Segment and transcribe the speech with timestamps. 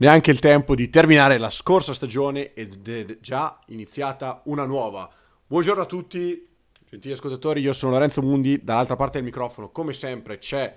[0.00, 5.08] neanche il tempo di terminare la scorsa stagione ed è già iniziata una nuova.
[5.46, 6.48] Buongiorno a tutti,
[6.88, 10.74] gentili ascoltatori, io sono Lorenzo Mundi, dall'altra parte del microfono, come sempre, c'è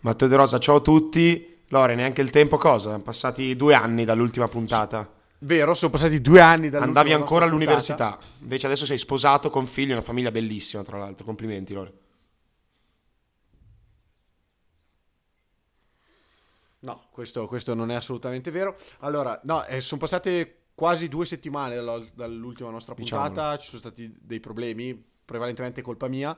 [0.00, 1.60] Matteo De Rosa, ciao a tutti.
[1.68, 2.98] Lore, neanche il tempo cosa?
[2.98, 5.10] Passati due anni dall'ultima puntata.
[5.38, 8.10] Vero, sono passati due anni dall'ultima Andavi ancora all'università.
[8.10, 8.32] puntata.
[8.40, 11.24] Invece adesso sei sposato con figli, una famiglia bellissima, tra l'altro.
[11.24, 11.92] Complimenti, Lore.
[16.82, 18.76] No, questo, questo non è assolutamente vero.
[19.00, 23.58] Allora, no, eh, sono passate quasi due settimane dalla- dall'ultima nostra puntata, Diciamolo.
[23.58, 26.36] ci sono stati dei problemi, prevalentemente colpa mia.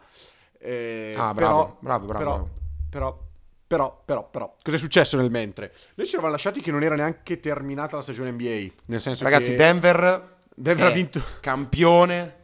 [0.59, 2.51] Eh, Ah, bravo, però, bravo, bravo, Però, bravo.
[2.91, 3.23] però,
[3.67, 5.73] però, però, però, cosa è successo nel mentre?
[5.95, 9.51] Noi ci eravamo lasciati che non era neanche terminata la stagione NBA, nel senso Ragazzi,
[9.51, 11.23] che Denver, Denver ha vinto.
[11.41, 12.43] campione.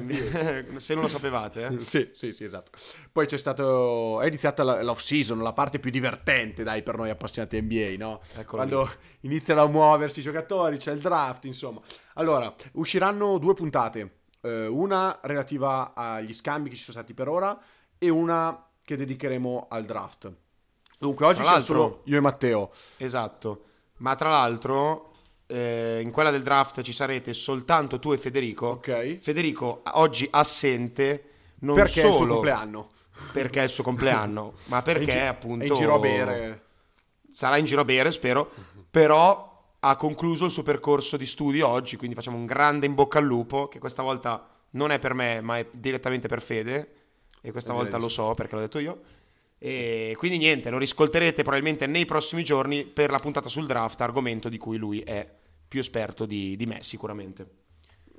[0.78, 1.84] Se non lo sapevate, eh.
[1.84, 2.70] Sì, sì, sì, esatto.
[3.10, 4.20] Poi c'è stato.
[4.20, 8.20] È iniziata la- l'off season, la parte più divertente, dai, per noi appassionati NBA, no?
[8.36, 8.90] Eccolo Quando
[9.20, 11.80] iniziano a muoversi i giocatori, c'è il draft, insomma.
[12.14, 14.18] Allora, usciranno due puntate.
[14.44, 17.56] eh, una relativa agli scambi che ci sono stati per ora
[17.96, 20.32] e una che dedicheremo al draft.
[20.98, 22.72] Dunque, oggi siamo l'altro- solo io e Matteo.
[22.96, 23.64] Esatto.
[23.98, 25.11] Ma tra l'altro,
[25.52, 28.66] eh, in quella del draft ci sarete soltanto tu e Federico.
[28.68, 29.18] Ok.
[29.18, 31.24] Federico oggi assente,
[31.60, 32.90] non Perché è il suo solo compleanno.
[33.32, 36.62] perché è il suo compleanno, ma È perché gi- appunto È in giro a bere.
[37.30, 38.50] sarà in giro a bere, spero,
[38.90, 39.50] però
[39.84, 43.24] ha concluso il suo percorso di studi oggi, quindi facciamo un grande in bocca al
[43.24, 46.94] lupo, che questa volta non è per me, ma è direttamente per Fede,
[47.40, 49.00] e questa Eh, volta lo so perché l'ho detto io.
[49.58, 54.48] E quindi niente, lo riscolterete probabilmente nei prossimi giorni per la puntata sul draft, argomento
[54.48, 55.28] di cui lui è
[55.72, 57.46] più esperto di, di me sicuramente.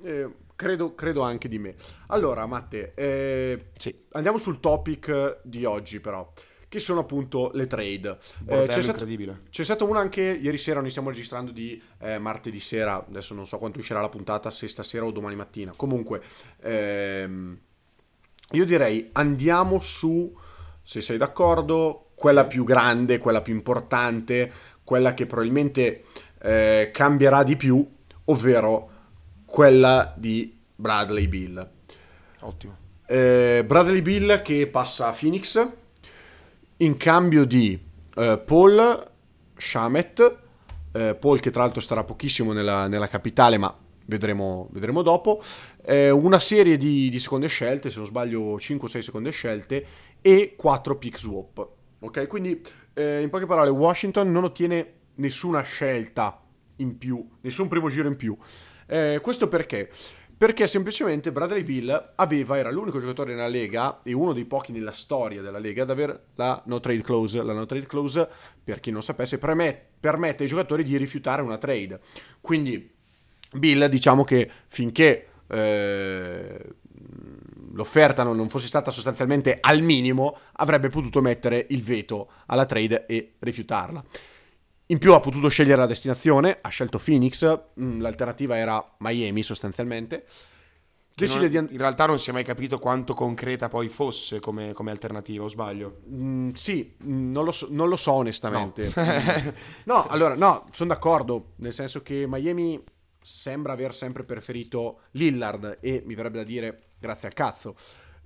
[0.02, 1.76] Eh, credo, credo anche di me.
[2.08, 6.32] Allora, Matte, eh, Sì, andiamo sul topic di oggi, però,
[6.66, 8.08] che sono appunto le trade.
[8.08, 9.06] Eh, bordello c'è, stato,
[9.50, 13.46] c'è stata una anche ieri sera, noi stiamo registrando di eh, martedì sera, adesso non
[13.46, 15.72] so quanto uscirà la puntata, se stasera o domani mattina.
[15.76, 16.22] Comunque,
[16.60, 17.56] ehm,
[18.50, 20.36] io direi andiamo su,
[20.82, 26.02] se sei d'accordo, quella più grande, quella più importante, quella che probabilmente
[26.44, 27.86] eh, cambierà di più,
[28.26, 28.90] ovvero
[29.46, 31.70] quella di Bradley Bill.
[32.40, 32.76] Ottimo.
[33.06, 35.66] Eh, Bradley Bill che passa a Phoenix
[36.78, 37.78] in cambio di
[38.16, 39.10] eh, Paul
[39.56, 40.36] Shamet,
[40.92, 43.74] eh, Paul che tra l'altro starà pochissimo nella, nella capitale, ma
[44.06, 45.42] vedremo, vedremo dopo,
[45.82, 49.86] eh, una serie di, di seconde scelte, se non sbaglio 5 o 6 seconde scelte,
[50.20, 51.68] e 4 pick swap.
[52.00, 52.62] Ok, quindi
[52.92, 56.40] eh, in poche parole Washington non ottiene nessuna scelta
[56.76, 58.36] in più, nessun primo giro in più.
[58.86, 59.90] Eh, questo perché?
[60.36, 64.92] Perché semplicemente Bradley Bill aveva, era l'unico giocatore nella Lega e uno dei pochi nella
[64.92, 67.42] storia della Lega ad avere la no trade clause.
[67.42, 68.28] La no trade clause,
[68.62, 72.00] per chi non sapesse, permet- permette ai giocatori di rifiutare una trade.
[72.40, 72.92] Quindi
[73.52, 76.74] Bill, diciamo che finché eh,
[77.72, 83.06] l'offerta non non fosse stata sostanzialmente al minimo, avrebbe potuto mettere il veto alla trade
[83.06, 84.04] e rifiutarla.
[84.88, 90.26] In più ha potuto scegliere la destinazione, ha scelto Phoenix, mm, l'alternativa era Miami sostanzialmente.
[91.16, 94.90] Non- di in realtà non si è mai capito quanto concreta poi fosse come, come
[94.90, 96.00] alternativa, o sbaglio?
[96.10, 98.92] Mm, sì, mm, non lo so, non lo so onestamente.
[99.84, 102.82] No, allora, no, sono d'accordo, nel senso che Miami
[103.22, 107.74] sembra aver sempre preferito Lillard e mi verrebbe da dire grazie al cazzo.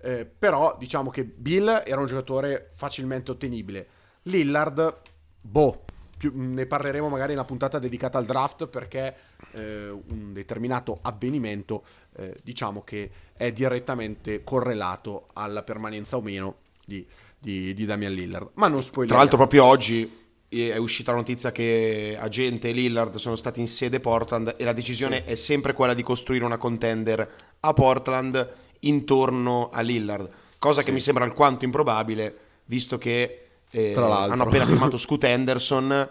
[0.01, 3.87] Eh, però diciamo che Bill era un giocatore facilmente ottenibile.
[4.23, 4.97] Lillard,
[5.41, 5.85] boh,
[6.19, 9.15] più- ne parleremo magari in una puntata dedicata al draft perché
[9.53, 11.84] eh, un determinato avvenimento
[12.17, 17.06] eh, diciamo che è direttamente correlato alla permanenza o meno di,
[17.39, 18.51] di, di Damian Lillard.
[18.55, 19.21] Ma non Tra spoileriamo.
[19.23, 24.00] l'altro proprio oggi è uscita la notizia che Agente e Lillard sono stati in sede
[24.00, 27.31] Portland e la decisione è sempre quella di costruire una contender
[27.61, 28.50] a Portland
[28.81, 30.29] intorno a Lillard,
[30.59, 30.87] cosa Sì.
[30.87, 34.32] che mi sembra alquanto improbabile visto che eh, Tra l'altro.
[34.32, 36.09] hanno appena firmato Scoot Henderson,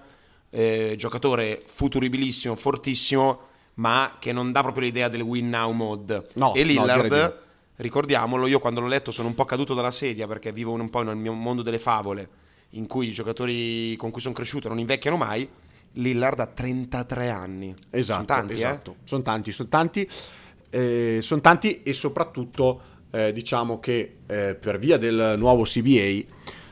[0.49, 3.39] eh, giocatore futuribilissimo, fortissimo,
[3.75, 6.27] ma che non dà proprio l'idea del win now mode.
[6.33, 7.33] No, e Lillard, no.
[7.77, 11.01] ricordiamolo, io quando l'ho letto sono un po' caduto dalla sedia perché vivo un po'
[11.01, 12.29] nel mio mondo delle favole,
[12.71, 15.47] in cui i giocatori con cui sono cresciuto non invecchiano mai.
[15.93, 17.73] Lillard ha 33 anni.
[17.89, 18.55] Esatto, Sono tanti, eh?
[18.55, 18.95] esatto.
[19.03, 20.07] Sono tanti, sono tanti,
[20.69, 26.21] eh, sono tanti e soprattutto eh, diciamo che eh, per via del nuovo CBA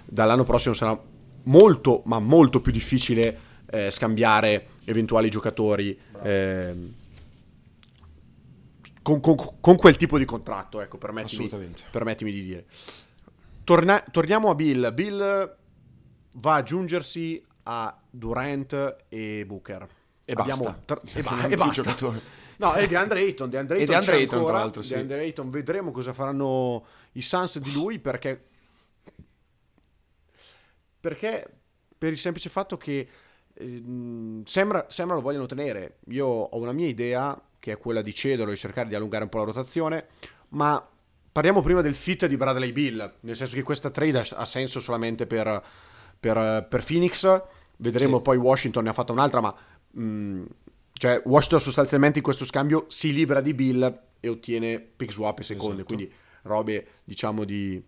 [0.05, 0.99] dall'anno prossimo sarà
[1.43, 6.93] molto, ma molto più difficile eh, scambiare eventuali giocatori ehm,
[9.01, 11.49] con, con- con quel tipo di contratto, ecco, permettimi,
[11.91, 12.65] permettimi di dire.
[13.63, 14.93] Torna- torniamo a Bill.
[14.93, 15.17] Bill
[16.31, 19.87] va ad aggiungersi ha Durant e Booker.
[20.25, 20.81] E Abbiamo basta.
[20.85, 21.73] tre- e, ba- e basta.
[21.73, 22.19] giocatori.
[22.57, 23.49] No, è di Andre Ayton.
[23.49, 24.93] Di Andre E Ayton, tra l'altro, sì.
[24.93, 28.45] Di Andre Ayton, vedremo cosa faranno i Suns di lui perché
[31.05, 31.47] perché
[31.95, 33.07] per il semplice fatto che
[33.53, 35.97] ehm, sembra, sembra lo vogliono tenere.
[36.07, 39.29] Io ho una mia idea che è quella di cederlo e cercare di allungare un
[39.29, 40.07] po' la rotazione,
[40.49, 40.83] ma
[41.31, 45.27] parliamo prima del fit di Bradley Bill, nel senso che questa trade ha, senso solamente
[45.27, 45.63] per,
[46.19, 47.43] per- per Phoenix,
[47.77, 48.23] vedremo Sì.
[48.23, 49.55] poi Washington ne ha fatta un'altra, ma
[49.91, 50.43] mh,
[50.93, 55.43] cioè Washington sostanzialmente in questo scambio si libera di Bill e ottiene pick swap e
[55.43, 55.85] seconde, Esatto.
[55.93, 56.11] quindi
[56.43, 57.83] robe diciamo di,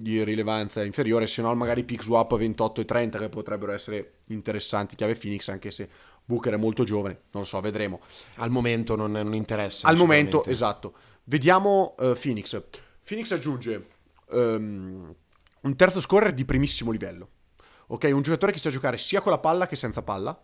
[0.00, 4.94] di rilevanza inferiore, se no magari pick swap 28 e 30 che potrebbero essere interessanti
[4.94, 5.88] chiave Phoenix, anche se
[6.24, 8.00] Booker è molto giovane, non lo so, vedremo.
[8.36, 9.88] Al momento non, non interessa.
[9.88, 10.94] Al momento, esatto.
[11.24, 12.62] Vediamo eh, Phoenix.
[13.02, 13.86] Phoenix aggiunge
[14.30, 15.14] ehm,
[15.62, 17.30] un terzo scorer di primissimo livello.
[17.88, 20.40] Ok, un giocatore che sa giocare sia con la palla che senza palla.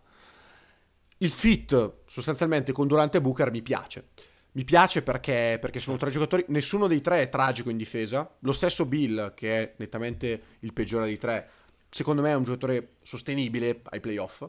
[1.19, 4.09] Il fit sostanzialmente con Durant e Booker mi piace.
[4.55, 8.35] Mi piace perché, perché sono tre giocatori, nessuno dei tre è tragico in difesa.
[8.39, 11.49] Lo stesso Bill, che è nettamente il peggiore dei tre,
[11.89, 14.47] secondo me è un giocatore sostenibile ai playoff.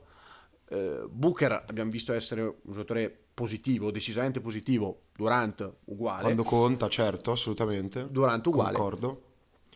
[0.69, 5.03] Eh, Booker abbiamo visto essere un giocatore positivo, decisamente positivo.
[5.17, 6.23] Durant uguale.
[6.23, 8.06] Quando conta, certo, assolutamente.
[8.09, 8.75] Durant uguale.
[8.75, 9.23] Concordo.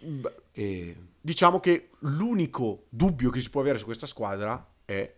[0.00, 5.14] Beh, E Diciamo che l'unico dubbio che si può avere su questa squadra è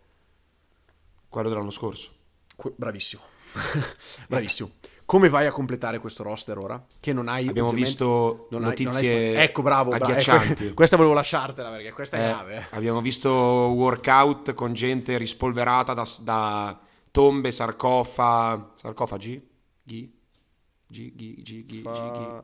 [1.28, 2.12] quello dell'anno scorso.
[2.56, 3.22] que- bravissimo.
[4.26, 4.72] bravissimo.
[5.12, 6.82] Come vai a completare questo roster ora?
[6.98, 10.04] Che non hai Abbiamo visto non hai- non hai notizie ecco, bravo, bravo.
[10.06, 10.64] agghiaccianti.
[10.68, 12.56] Ecco, questa volevo lasciartela perché questa è Eh, grave.
[12.56, 12.64] eh.
[12.70, 16.80] abbiamo visto workout con gente rispolverata da, da
[17.10, 19.48] tombe, sarcofa, sarcofagi?
[19.82, 20.18] Ghi?
[20.86, 22.42] Gi, ghi, gi, ghi, Fa-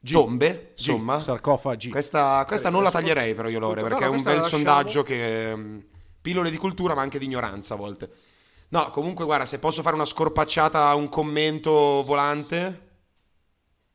[0.00, 0.12] ghi.
[0.12, 1.18] Tombe, G, insomma.
[1.22, 1.88] sarcofagi.
[1.88, 5.02] Questa, questa Eh, non la taglierei però io Lore, perché no, è un bel sondaggio
[5.02, 5.56] che...
[5.56, 5.84] mh,
[6.20, 8.10] Pillole di cultura ma anche di ignoranza a volte.
[8.70, 12.88] No, comunque guarda, se posso fare una scorpacciata, un commento volante...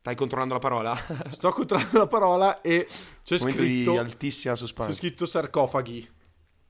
[0.06, 0.96] Stai controllando la parola?
[1.32, 2.86] Sto controllando la parola e
[3.24, 4.92] c'è Momento di scritto, altissima c'è suspense.
[4.92, 6.08] scritto sarcofagi.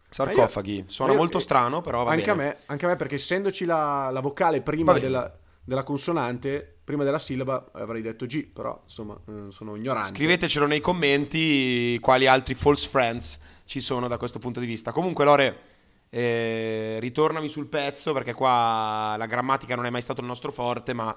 [0.08, 0.84] Sarcofaghi.
[0.86, 2.32] Suona Io- molto strano, però va anche bene.
[2.32, 5.30] a me, anche a me perché essendoci la, la vocale prima della,
[5.62, 10.14] della consonante, prima della sillaba avrei detto G, però insomma eh, sono ignorante.
[10.14, 14.92] Scrivetecelo nei commenti quali altri false friends ci sono da questo punto di vista.
[14.92, 15.60] Comunque, Lore,
[16.10, 20.92] eh, ritornami sul pezzo perché qua la grammatica non è mai stato il nostro forte,
[20.92, 21.16] ma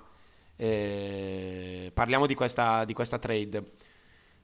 [0.55, 3.63] eh, parliamo di questa, di questa trade.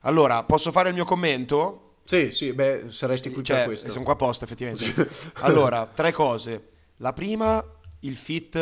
[0.01, 1.95] Allora, posso fare il mio commento?
[2.03, 3.91] Sì, sì, beh, saresti qui Cioè, per questo.
[3.91, 5.09] sono qua apposta, effettivamente.
[5.41, 6.69] allora, tre cose.
[6.97, 7.63] La prima,
[8.01, 8.57] il fit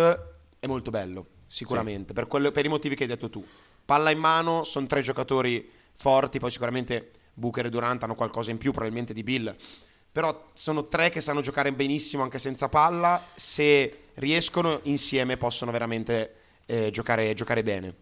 [0.59, 3.45] è molto bello, sicuramente, per, quello- per i motivi che hai detto tu.
[3.85, 8.57] Palla in mano, sono tre giocatori forti, poi sicuramente Booker e Durant hanno qualcosa in
[8.57, 9.53] più, probabilmente di Bill.
[10.13, 13.19] Però sono tre che sanno giocare benissimo anche senza palla.
[13.33, 16.35] Se riescono insieme possono veramente
[16.67, 17.95] eh, giocare, giocare bene.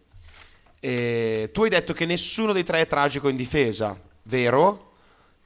[0.78, 4.90] Eh, tu hai detto che nessuno dei tre è tragico in difesa, vero?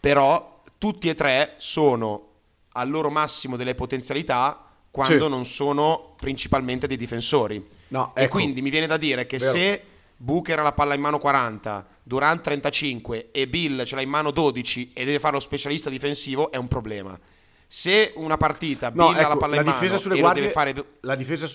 [0.00, 2.30] Però tutti e tre sono
[2.72, 4.60] al loro massimo delle potenzialità
[4.90, 5.30] quando Sì.
[5.30, 7.64] non sono principalmente dei difensori.
[7.88, 8.38] No, E ecco.
[8.38, 9.50] quindi mi viene da dire che Vero.
[9.52, 9.82] se
[10.16, 14.30] Booker ha la palla in mano 40, Durant 35 e Bill ce l'ha in mano
[14.30, 17.18] 12 e deve fare lo specialista difensivo, è un problema.
[17.66, 20.20] Se una partita No, Bill ha la ecco, palla la in mano difesa sulle e
[20.20, 21.48] guardie, deve fare la, difesa,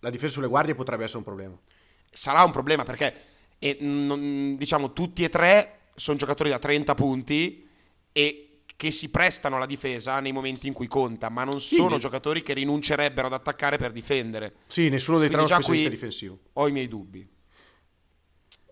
[0.00, 1.54] la difesa sulle guardie potrebbe essere un problema.
[2.10, 3.14] sarà un problema perché
[3.58, 7.68] e, non- diciamo tutti e tre sono giocatori da 30 punti
[8.12, 11.74] e che si prestano alla difesa nei momenti in cui conta, ma non Sì.
[11.74, 14.54] sono giocatori che rinuncerebbero ad attaccare per difendere.
[14.68, 16.38] Sì, nessuno dei tre è già specialista difensivo.
[16.54, 17.28] Ho i miei dubbi.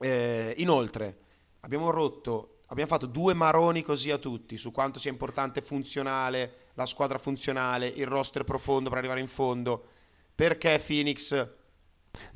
[0.02, 1.18] Eh, inoltre,
[1.60, 6.86] abbiamo rotto, abbiamo fatto due maroni così a tutti su quanto sia importante funzionale, la
[6.86, 9.84] squadra funzionale, il roster profondo per arrivare in fondo.
[10.34, 11.48] Perché Phoenix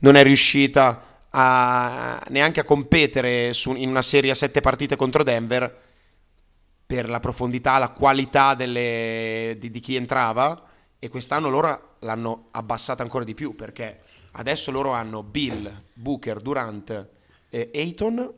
[0.00, 5.23] non è riuscita a- neanche a competere su- in una serie a sette partite contro
[5.23, 5.80] Denver
[6.87, 10.68] per la profondità, la qualità delle- di, di chi entrava
[10.99, 14.00] e quest'anno loro l'hanno abbassata ancora di più perché
[14.33, 17.09] adesso loro hanno Bill, Booker, Durant
[17.54, 18.32] e Ayton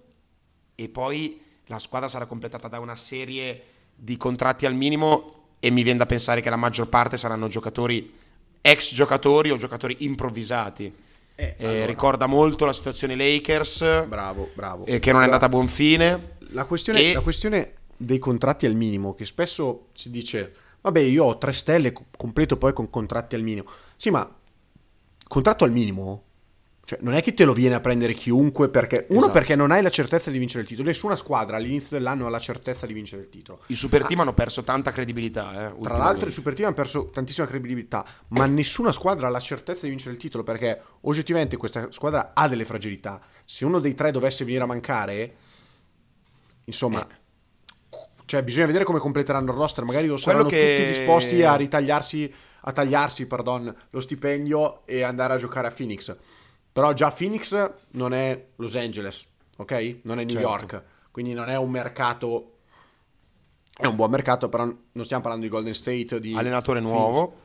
[0.74, 3.62] e poi la squadra sarà completata da una serie
[3.94, 8.12] di contratti al minimo e mi viene da pensare che la maggior parte saranno giocatori
[8.60, 10.92] ex giocatori o giocatori improvvisati.
[11.34, 11.86] Eh, Eh, allora.
[11.86, 14.84] ricorda molto la situazione Lakers Bravo, bravo.
[14.84, 16.36] eh, che non è andata a buon fine.
[16.50, 21.24] La questione, E- la questione dei contratti al minimo, che spesso si dice, vabbè, io
[21.24, 23.66] ho tre stelle, co- completo poi con contratti al minimo.
[23.96, 24.30] Sì, ma
[25.26, 26.24] contratto al minimo
[26.86, 29.06] Cioè, non è che te lo viene a prendere chiunque perché...
[29.08, 29.32] Uno Esatto.
[29.32, 30.86] perché non hai la certezza di vincere il titolo.
[30.86, 33.62] Nessuna squadra all'inizio dell'anno ha la certezza di vincere il titolo.
[33.66, 35.70] I super team hanno perso tanta credibilità.
[35.74, 39.40] Eh, Tra l'altro i super team hanno perso tantissima credibilità, ma nessuna squadra ha la
[39.40, 43.20] certezza di vincere il titolo perché oggettivamente questa squadra ha delle fragilità.
[43.44, 45.34] Se uno dei tre dovesse venire a mancare,
[46.66, 47.98] insomma, Eh.
[48.26, 52.32] cioè bisogna vedere come completeranno il roster, magari lo saranno che- tutti disposti a ritagliarsi
[52.68, 56.16] a tagliarsi, pardon, lo stipendio e andare a giocare a Phoenix.
[56.76, 60.00] Però già Phoenix non è Los Angeles, ok?
[60.02, 60.46] Non è New Certo.
[60.46, 62.50] York, quindi non è un mercato
[63.78, 66.98] è un buon mercato, però non stiamo parlando di Golden State, di allenatore Phoenix.
[66.98, 67.36] nuovo,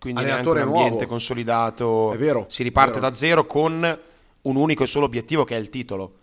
[0.00, 1.06] quindi Allenatore neanche un ambiente nuovo.
[1.10, 2.12] consolidato.
[2.12, 3.08] È vero, Si riparte è vero.
[3.08, 4.00] da zero con
[4.42, 6.14] un unico e solo obiettivo che è il titolo.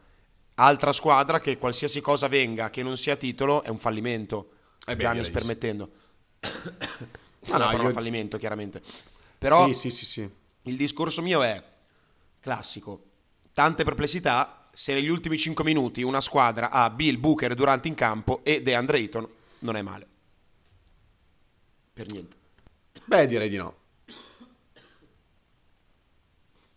[0.56, 4.50] Altra squadra che qualsiasi cosa venga che non sia titolo è un fallimento.
[4.86, 5.90] Eh beh, Giannis permettendo.
[6.42, 6.50] Ah,
[7.58, 8.82] no, è però io- un fallimento, chiaramente.
[9.38, 10.30] Però Sì, sì, sì, sì.
[10.64, 11.62] il discorso mio è
[12.48, 13.04] classico.
[13.52, 14.62] Tante perplessità.
[14.72, 18.98] Se negli ultimi 5 minuti una squadra ha Bill Booker Durant in campo e DeAndre
[19.00, 19.28] Ayton,
[19.60, 20.08] non è male.
[21.92, 22.36] Per niente.
[23.04, 23.76] Beh, direi di no.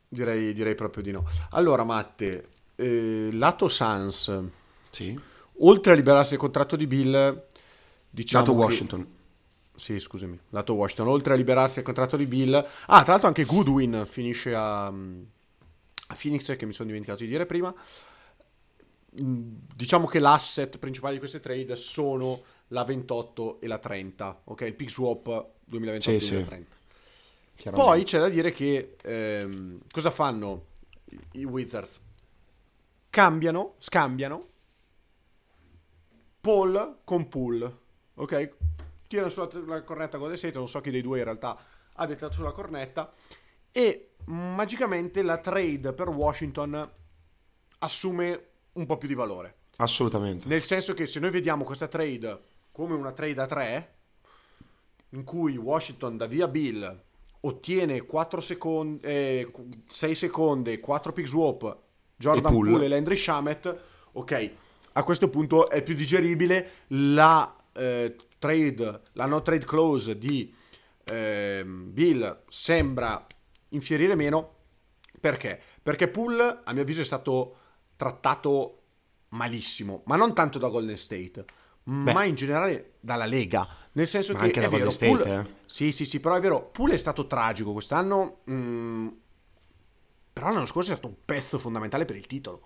[0.09, 1.25] Direi, direi proprio di no.
[1.51, 4.43] Allora, Matte, eh, lato Sans,
[4.91, 5.17] Sì.
[5.59, 7.45] oltre a liberarsi del contratto di Bill,
[8.11, 9.07] diciamo Dato che- Washington.
[9.77, 12.55] Sì, scusami, lato Washington, oltre a liberarsi del contratto di Bill...
[12.87, 14.93] Ah, tra l'altro anche Goodwin finisce a,
[16.11, 17.73] a Phoenix, che mi sono dimenticato di dire prima.
[19.21, 24.61] Mm, Diciamo che l'asset principale di queste trade sono la 28 e la 30, ok?
[24.63, 26.65] Il pick swap 2028-2030.
[27.57, 27.71] Sì.
[27.71, 30.67] Poi c'è da dire che ehm, cosa fanno
[31.33, 32.01] i, Wizards?
[33.11, 34.49] Cambiano, scambiano
[36.41, 37.79] Paul con Pool,
[38.15, 38.55] ok?
[39.07, 41.59] Tirano sulla la cornetta Golden State, non so chi dei due in realtà
[41.95, 43.13] abbia tirato sulla cornetta
[43.73, 46.91] e magicamente la trade per Washington
[47.79, 49.55] assume un po' più di valore.
[49.77, 50.47] Assolutamente.
[50.47, 52.39] Nel senso che se noi vediamo questa trade
[52.73, 53.95] come una trade a 3,
[55.11, 57.03] in cui Washington da via Bill
[57.41, 59.47] ottiene 4 secondi,
[59.87, 61.77] 6 secondi, 4 pick swap,
[62.17, 62.71] Jordan E Poole.
[62.71, 63.81] Poole e Landry Shamet,
[64.13, 64.51] ok,
[64.93, 70.53] a questo punto è più digeribile la eh, trade, la no trade clause di
[71.05, 73.27] ehm, Bill sembra
[73.71, 74.59] infierire meno
[75.21, 75.61] perché?
[75.83, 77.57] Perché Poole a mio avviso è stato
[77.97, 78.77] trattato
[79.31, 81.45] malissimo, ma non tanto da Golden State,
[81.85, 85.59] ma in generale dalla Lega, nel senso Ma che anche da Golden State, Poole- eh.
[85.67, 89.09] Sì, sì, sì, però è vero, Poole è stato tragico quest'anno, mm,
[90.33, 92.63] però l'anno scorso è stato un pezzo fondamentale per il titolo.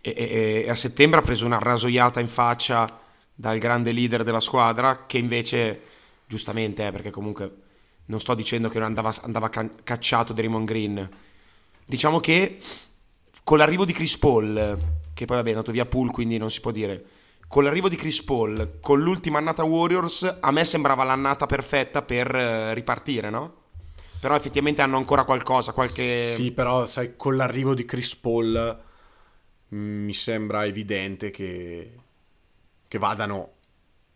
[0.00, 3.00] E, e- e a settembre ha preso una rasoiata in faccia
[3.34, 5.82] dal grande leader della squadra, che invece,
[6.26, 7.64] giustamente, eh, perché comunque
[8.06, 11.08] non sto dicendo che andava, andava can- cacciato Draymond Green.
[11.84, 12.58] Diciamo che
[13.44, 14.76] con l'arrivo di Chris Paul,
[15.14, 17.04] che poi vabbè è andato via Pool, quindi non si può dire,
[17.48, 22.34] con l'arrivo di Chris Paul, con l'ultima annata Warriors, a me sembrava l'annata perfetta per
[22.34, 23.62] eh, ripartire, no?
[24.20, 26.32] Però effettivamente hanno ancora qualcosa, qualche...
[26.34, 28.80] Sì, però sai, con l'arrivo di Chris Paul
[29.74, 31.92] mm, mi sembra evidente che,
[32.88, 33.52] che vadano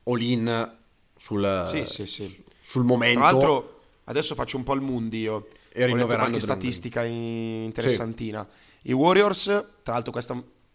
[0.04, 0.76] all-in
[1.16, 2.44] sul, Sì, sì, sì.
[2.60, 3.20] sul momento.
[3.20, 5.48] Tra l'altro, adesso faccio un po' il mundio.
[5.72, 8.46] E Ho letto rinnoveranno qualche statistica in- interessantina.
[8.82, 9.44] I Warriors,
[9.82, 10.32] tra l'altro, questa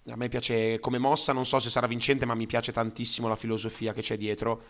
[0.07, 1.33] a me piace come mossa.
[1.33, 4.61] Non so se sarà vincente, ma mi piace tantissimo la filosofia che c'è dietro.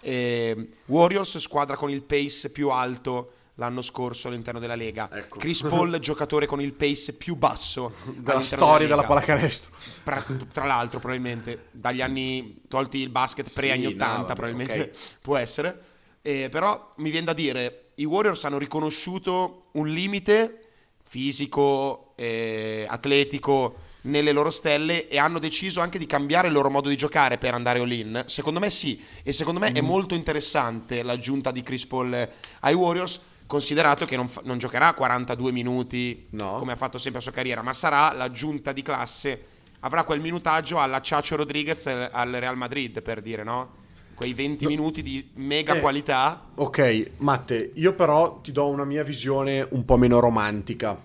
[0.00, 5.08] Eh, Warriors, squadra con il pace più alto l'anno scorso all'interno della Lega.
[5.12, 5.38] Ecco.
[5.38, 9.08] Chris Paul, giocatore con il pace più basso della storia della Lega.
[9.08, 9.70] pallacanestro.
[10.02, 14.80] Tra, tra l'altro, probabilmente dagli anni tolti il basket Sì, pre-anni no, 80, vabbè, probabilmente
[14.80, 15.18] ok.
[15.20, 15.82] può essere.
[16.22, 20.58] Eh, però mi viene da dire: i Warriors hanno riconosciuto un limite
[21.02, 26.88] fisico, eh, atletico nelle loro stelle e hanno deciso anche di cambiare il loro modo
[26.88, 28.24] di giocare per andare all-in.
[28.26, 29.86] Secondo me sì, e secondo me è Mm.
[29.86, 32.28] molto interessante l'aggiunta di Chris Paul
[32.60, 33.20] ai Warriors.
[33.46, 36.56] Considerato che non, fa- non giocherà 42 minuti No.
[36.58, 39.44] come ha fatto sempre la sua carriera, ma sarà l'aggiunta di classe
[39.80, 43.82] avrà quel minutaggio alla Ciacio Rodriguez al Real Madrid, per dire, no?
[44.14, 45.80] Quei 20 minuti di mega Eh.
[45.80, 46.50] qualità.
[46.54, 51.00] Ok, Matte, io però ti do una mia visione un po' meno romantica.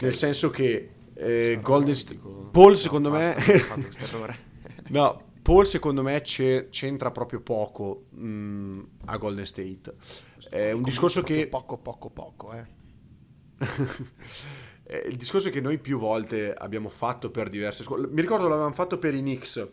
[0.00, 2.20] Nel senso che eh, Golden State...
[2.50, 3.34] Paul secondo me...
[3.34, 4.38] Basta, errore.
[4.88, 9.94] no, Paul secondo me c'entra proprio poco mh, a Golden State.
[10.50, 11.46] È un discorso che...
[11.48, 12.64] Poco, poco, poco, eh.
[14.88, 18.06] Eh, il discorso che noi più volte abbiamo fatto per diverse scuole.
[18.06, 19.66] Mi ricordo l'avevamo fatto per i Knicks.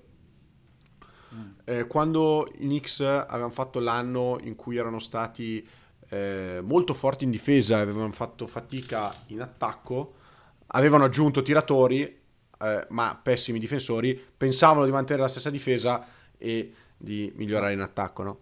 [1.65, 5.65] Eh, quando i Knicks avevano fatto l'anno in cui erano stati
[6.09, 10.15] eh, molto forti in difesa e avevano fatto fatica in attacco,
[10.67, 12.01] avevano aggiunto tiratori,
[12.59, 16.05] eh, ma pessimi difensori, pensavano di mantenere la stessa difesa
[16.37, 18.39] e di migliorare in attacco, no?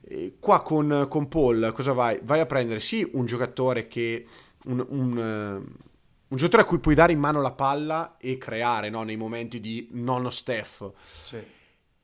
[0.00, 2.18] E qua con, con, Paul cosa vai?
[2.22, 4.26] Vai a prendere sì un giocatore che...
[4.64, 5.86] Un, un, uh,
[6.28, 9.02] un, giocatore a cui puoi dare in mano la palla e creare no?
[9.04, 10.90] nei momenti di nonno Steph.
[11.22, 11.56] Sì.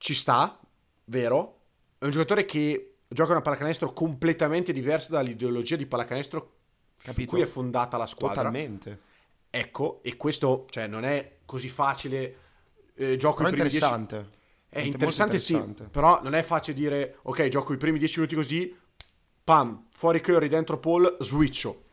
[0.05, 0.61] Ci sta,
[1.05, 1.61] vero?
[1.97, 6.57] È un giocatore che gioca una pallacanestro completamente diversa dall'ideologia di pallacanestro
[6.99, 7.23] Capito?
[7.23, 8.43] su cui è fondata la squadra.
[8.43, 9.01] Totalmente.
[9.49, 12.37] Ecco, e questo cioè, non è così facile.
[12.95, 14.15] Eh, gioco Però i primi interessante.
[14.17, 14.31] Dieci...
[14.69, 18.35] È interessante, interessante, sì, però non è facile dire, ok, gioco i primi 10 minuti
[18.37, 18.79] così,
[19.43, 21.85] pam, fuori Curry, dentro Paul, switcho.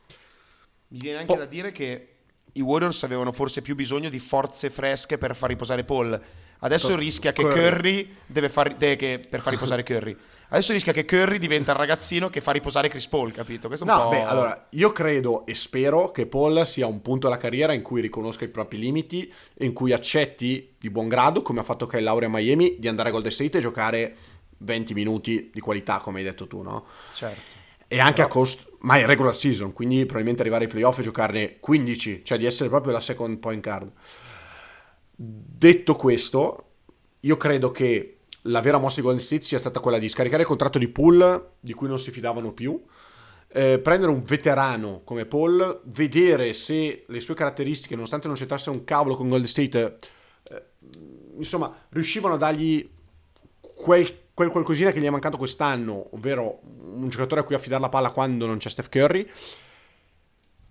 [0.89, 2.10] Mi viene anche po- da dire che
[2.53, 6.19] i Warriors avevano forse più bisogno di forze fresche per far riposare Paul.
[6.59, 10.15] Adesso to- rischia che Curry, Curry deve far, deve, che, per far riposare Curry.
[10.49, 13.67] Adesso rischia che Curry diventa il ragazzino che fa riposare Chris Paul, capito?
[13.67, 17.71] Questo no, beh, allora, io credo e spero che Paul sia un punto della carriera
[17.71, 21.87] in cui riconosca i propri limiti in cui accetti di buon grado, come ha fatto
[21.87, 24.15] Kyle Laurea a Miami, di andare a Golden State e giocare
[24.57, 26.85] 20 minuti di qualità, come hai detto tu, no?
[27.13, 27.51] Certo.
[27.87, 28.27] E anche Però...
[28.27, 32.37] a costo, ma è regular season, quindi probabilmente arrivare ai playoff e giocarne 15, cioè
[32.37, 33.91] di essere proprio la second point card.
[35.15, 36.65] Detto questo,
[37.21, 40.47] io credo che la vera mossa di Golden State sia stata quella di scaricare il
[40.47, 42.81] contratto di Pool, di cui non si fidavano più,
[43.53, 48.83] eh, prendere un veterano come Paul, vedere se le sue caratteristiche, nonostante non c'entrasse un
[48.83, 49.97] cavolo con Golden State,
[50.49, 50.63] eh,
[51.37, 52.89] insomma, riuscivano a dargli
[53.59, 57.89] quel, quel, qualcosina che gli è mancato quest'anno, ovvero un giocatore a cui affidare la
[57.89, 59.29] palla quando non c'è Steph Curry.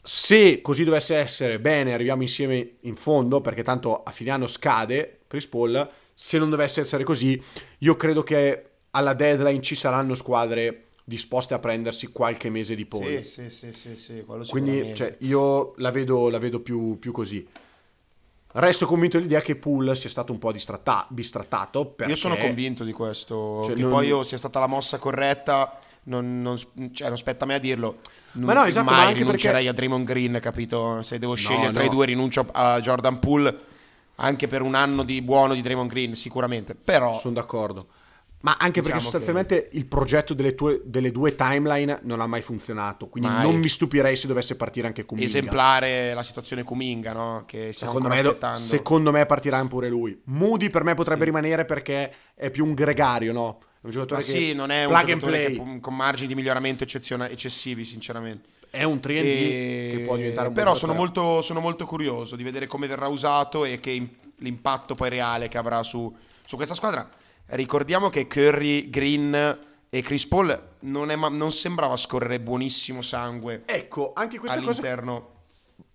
[0.02, 5.20] Se così dovesse essere, bene, arriviamo insieme in fondo, perché tanto a fine anno scade
[5.26, 7.42] Chris Paul se non dovesse essere così,
[7.78, 13.24] io credo che alla deadline ci saranno squadre disposte a prendersi qualche mese di Paul.
[13.24, 17.46] Sì, sì, sì, sì, sì Quindi cioè, io la vedo, la vedo più, più, così.
[18.52, 21.86] Resto convinto dell'idea che Pool sia stato un po' distratta- bistrattato.
[21.86, 22.12] Perché...
[22.12, 23.62] Io sono convinto di questo.
[23.64, 23.90] Cioè, che non...
[23.90, 26.58] poi sia stata la mossa corretta, non, non,
[26.92, 27.98] cioè, non spetta a me a dirlo.
[28.32, 29.68] Non, ma no, esatto, mai ma rinuncerei perché...
[29.68, 31.02] a Draymond Green, capito?
[31.02, 31.88] Se devo scegliere no, tra no.
[31.88, 33.58] i due, rinuncio a Jordan Poole
[34.16, 36.74] anche per un anno di buono di Draymond Green, sicuramente.
[36.74, 37.16] Però...
[37.18, 37.86] Sono d'accordo.
[38.42, 39.76] Ma anche diciamo perché sostanzialmente che...
[39.76, 43.42] il progetto delle, tue, delle, due timeline non ha mai funzionato, quindi mai.
[43.42, 45.28] non mi stupirei se dovesse partire anche Kuminga.
[45.28, 47.44] Esemplare la situazione Kuminga, no?
[47.46, 48.58] Che secondo me, aspettando.
[48.58, 50.18] secondo me partirà pure lui.
[50.24, 51.26] Moody per me potrebbe sì.
[51.26, 53.58] rimanere perché è più un gregario, no?
[53.82, 56.84] È un giocatore Ma che sì, non è un giocatore che, con margini di miglioramento
[56.84, 59.94] eccessivi, sinceramente è un 3 e...
[59.96, 63.64] che può diventare un Però sono molto, sono molto, curioso di vedere come verrà usato
[63.64, 67.08] e che l'impatto poi reale che avrà su, su questa squadra.
[67.50, 69.58] Ricordiamo che Curry, Green
[69.88, 73.62] e Chris Paul non, è, non sembrava scorrere buonissimo sangue.
[73.66, 75.12] Ecco, anche questa all'interno.
[75.14, 75.38] cosa...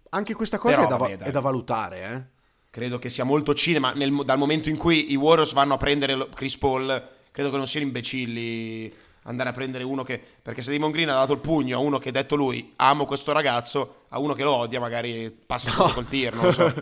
[0.09, 2.33] Anche questa cosa Però, è, da, vabbè, è, da, valutare, eh?
[2.69, 3.93] Credo che sia molto cinema.
[3.93, 7.67] Nel, dal momento in cui i Warriors vanno a prendere Chris Paul, credo che non
[7.67, 8.93] siano imbecilli
[9.25, 10.21] andare a prendere uno che...
[10.41, 13.05] Perché se Damon Green ha dato il pugno a uno che ha detto lui amo
[13.05, 15.91] questo ragazzo, a uno che lo odia magari passa no.
[15.93, 16.63] col tir, non lo so.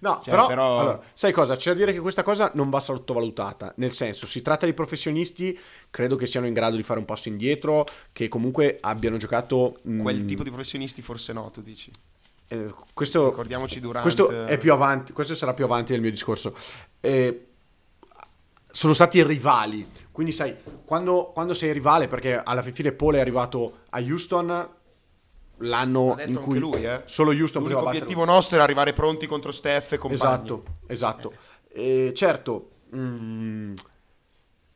[0.00, 0.78] no, cioè, però, però...
[0.78, 1.56] Allora, sai cosa?
[1.56, 5.58] C'è da dire che questa cosa non va sottovalutata, nel senso si tratta di professionisti,
[5.90, 9.78] credo che siano in grado di fare un passo indietro, che comunque abbiano giocato...
[9.82, 10.02] Mh...
[10.02, 11.90] Quel tipo di professionisti forse no, tu dici.
[12.48, 14.02] Eh, questo, Ricordiamoci durante...
[14.02, 16.56] Questo è più avanti, questo sarà più avanti nel mio discorso.
[17.00, 17.45] Eh,
[18.76, 19.88] sono stati rivali.
[20.12, 24.68] Quindi, sai, quando, quando, sei rivale, perché alla fine Paul è arrivato a Houston
[25.60, 27.00] l'anno in cui lui, eh?
[27.06, 30.20] solo Houston poteva obiettivo nostro era arrivare pronti contro Steph e compagni.
[30.20, 31.32] Esatto, esatto.
[31.68, 33.74] E certo, mm,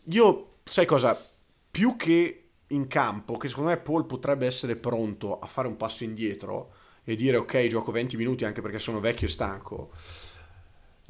[0.05, 1.23] io, sai cosa,
[1.71, 6.05] più che in campo, che secondo me Paul potrebbe essere pronto a fare un passo
[6.05, 6.73] indietro
[7.05, 9.91] e dire ok, gioco 20 minuti anche perché sono vecchio e stanco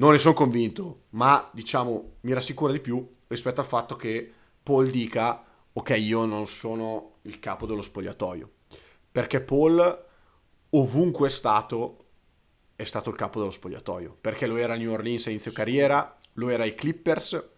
[0.01, 4.33] non ne sono convinto, ma diciamo mi rassicura di più rispetto al fatto che
[4.63, 8.51] Paul dica ok, io non sono il capo dello spogliatoio.
[9.13, 10.07] Perché Paul
[10.71, 11.97] ovunque è stato
[12.77, 16.17] è stato il capo dello spogliatoio, perché lo era a New Orleans a inizio carriera,
[16.35, 17.49] lo era ai Clippers.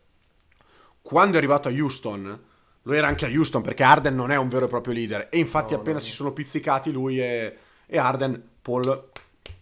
[1.01, 2.45] Quando è arrivato a Houston,
[2.83, 5.39] lo era anche a Houston perché Arden non è un vero e proprio leader e
[5.39, 9.11] infatti no, appena no, si sono pizzicati lui e, e Arden, Paul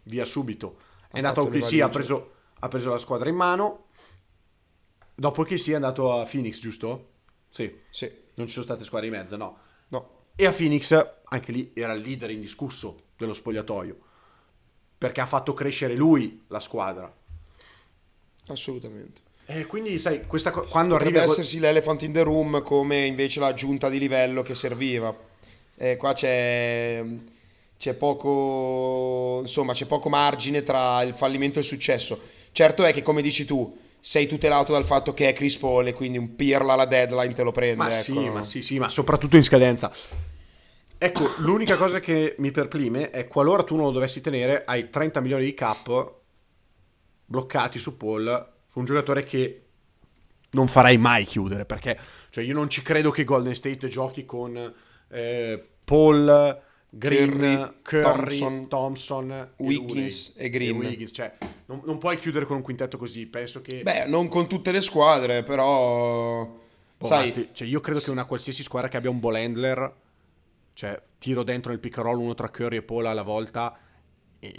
[0.05, 0.79] via subito.
[1.11, 3.87] È andato a OKC, ha preso ha preso la squadra in mano.
[5.15, 7.09] Dopo che sia andato a Phoenix, giusto?
[7.51, 7.81] Sì.
[7.91, 8.11] sì.
[8.35, 9.59] Non ci sono state squadre in mezzo, no.
[9.89, 10.11] No.
[10.37, 10.93] E a Phoenix,
[11.25, 13.99] anche lì, era il leader indiscusso dello spogliatoio.
[14.97, 17.13] Perché ha fatto crescere lui la squadra.
[18.47, 19.21] Assolutamente.
[19.47, 21.33] E quindi, sai, questa co- quando Potrebbe arriva...
[21.33, 25.15] essersi l'elephant in the room come invece l'aggiunta di livello che serviva.
[25.77, 27.05] Eh, qua c'è
[27.81, 32.21] c'è poco, insomma, c'è poco margine tra il fallimento e il successo.
[32.53, 35.93] Certo è che, come dici tu, sei tutelato dal fatto che è Chris Paul e
[35.93, 37.77] quindi un pirla alla deadline te lo prende.
[37.77, 38.03] Ma ecco.
[38.03, 39.93] sì, ma sì, sì, ma soprattutto in scadenza.
[41.03, 45.21] Ecco, l'unica cosa che mi perplime è qualora tu non lo dovessi tenere, hai 30
[45.21, 46.15] milioni di cap
[47.25, 49.65] bloccati su Paul, su un giocatore che
[50.51, 51.99] non farai mai chiudere, perché
[52.31, 54.75] cioè, io non ci credo che Golden State giochi con
[55.09, 56.61] eh, Paul,
[56.93, 60.77] Green, Curry, Curry, Thompson, Thompson, Wiggins e Green.
[60.77, 61.13] Wiggins.
[61.15, 63.83] Cioè, non, non puoi chiudere con un quintetto così, penso che...
[63.83, 66.45] Beh, non con tutte le squadre, però...
[66.99, 69.95] Boh, sai, Matti, cioè io credo che una qualsiasi squadra che abbia un ball handler,
[70.75, 73.79] cioè tiro dentro nel pick roll uno tra Curry e Paul alla volta
[74.39, 74.51] e,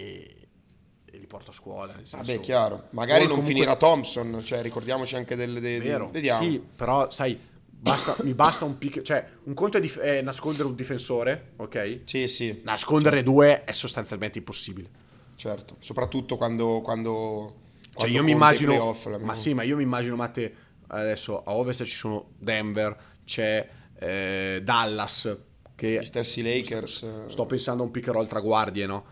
[1.05, 1.93] e li porto a scuola.
[1.93, 2.87] Nel senso, vabbè, chiaro.
[2.91, 5.59] Magari non comunque- finirà Thompson, cioè ricordiamoci anche delle...
[5.59, 6.41] dei- Vero, Vediamo.
[6.41, 7.37] sì, però sai,
[7.81, 12.01] basta- mi basta un pick, cioè un conto è, dif- è nascondere un difensore, ok?
[12.05, 14.89] Sì, sì, Nascondere due è sostanzialmente impossibile.
[15.35, 15.75] certo.
[15.79, 16.81] Soprattutto quando...
[16.81, 20.55] quando, Cioè quando io mi immagino, playoff, la- ma sì, ma io mi immagino Matte,
[20.87, 23.67] adesso a ovest ci sono Denver, c'è
[23.97, 25.37] eh, Dallas,
[25.75, 27.01] che Gli stessi Lakers...
[27.03, 29.05] eh, Sto pensando a un pick and roll tra guardie, no?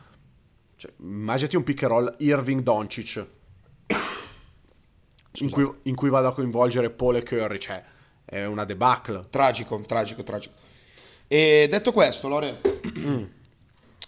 [0.76, 3.26] Cioè, immaginati un pick and roll Irving Doncic
[5.42, 7.84] in cui, in cui vado a coinvolgere Paul e Curry, cioè
[8.30, 9.26] è una debacle.
[9.30, 10.54] Tragico, tragico, tragico.
[11.28, 12.62] E detto questo, Lore,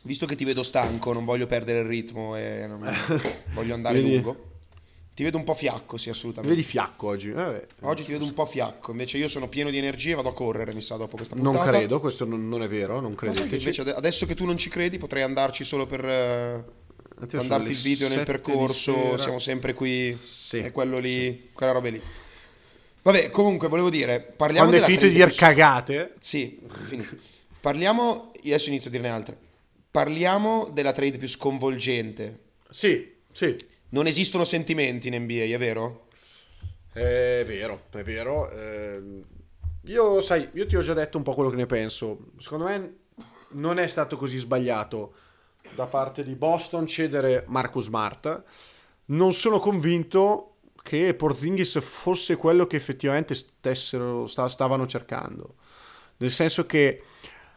[0.04, 2.88] visto che ti vedo stanco, non voglio perdere il ritmo e non-
[3.54, 4.14] voglio andare Vedi?
[4.14, 4.50] lungo.
[5.14, 6.56] Ti vedo un po' fiacco, sì, assolutamente.
[6.56, 7.32] vedi fiacco oggi?
[7.32, 10.30] Eh, Oggi ti vedo un po' fiacco, invece io sono pieno di energie e vado
[10.30, 11.70] a correre, mi sa, dopo questa non puntata.
[11.70, 13.56] credo, questo non, non è vero, non credeteci.
[13.56, 16.64] invece ade- adesso che tu non ci credi potrei andarci solo per eh,
[17.34, 21.74] mandarti il video nel 7 di percorso, siamo sempre qui, Sì, è quello lì, quella
[21.74, 22.02] roba lì.
[23.04, 27.16] Vabbè, comunque volevo dire, parliamo Quando è finito di dire cagate, Sì, finito.
[27.60, 29.38] Parliamo, adesso inizio a dirne altre.
[29.90, 32.40] Parliamo della trade più sconvolgente.
[32.70, 33.56] sì, sì,
[33.90, 36.08] Non esistono sentimenti in NBA, è vero?
[36.94, 38.50] È vero, è vero.
[38.52, 39.24] ehm,
[39.86, 42.32] io, sai, io ti ho già detto un po' quello che ne penso.
[42.38, 42.96] Secondo me
[43.52, 45.14] non è stato così sbagliato
[45.76, 48.44] da parte di Boston cedere Marcus Smart.
[49.06, 50.51] Non sono convinto
[50.82, 55.56] che Porzingis fosse quello che effettivamente stessero, sta- stavano cercando.
[56.18, 57.04] Nel senso che,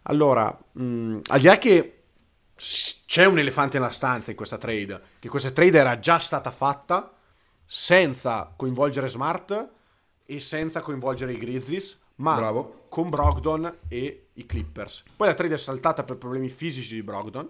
[0.02, 2.02] allora, mh, al di là che
[2.56, 7.12] c'è un elefante nella stanza in questa trade, che questa trade era già stata fatta
[7.66, 9.68] senza coinvolgere Smart
[10.24, 12.86] e senza coinvolgere i Grizzlies, ma Bravo.
[12.88, 15.02] con Brogdon e i Clippers.
[15.16, 17.48] Poi la trade è saltata per problemi fisici di Brogdon.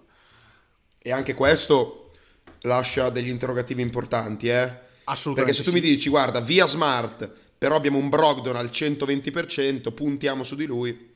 [0.97, 2.11] E anche questo
[2.61, 4.84] lascia degli interrogativi importanti, eh?
[5.05, 5.75] Assolutamente Perché se tu sì.
[5.75, 11.13] mi dici, guarda, via Smart, però abbiamo un Brogdon al 120%, puntiamo su di lui.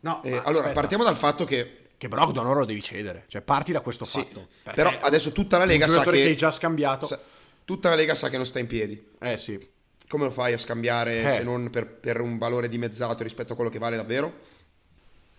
[0.00, 1.88] No, Eh, allora, aspetta, partiamo dal fatto che...
[1.96, 4.48] che Brogdon ora lo devi cedere, cioè parti da questo Sì, fatto.
[4.74, 6.10] Però adesso tutta la Lega sa che...
[6.10, 7.06] che hai già scambiato.
[7.06, 7.18] sa-
[7.64, 9.04] Tutta la Lega sa che non sta in piedi.
[9.18, 9.74] Eh sì.
[10.08, 11.30] Come lo fai a scambiare Eh.
[11.38, 14.32] se non per, per un valore dimezzato rispetto a quello che vale davvero?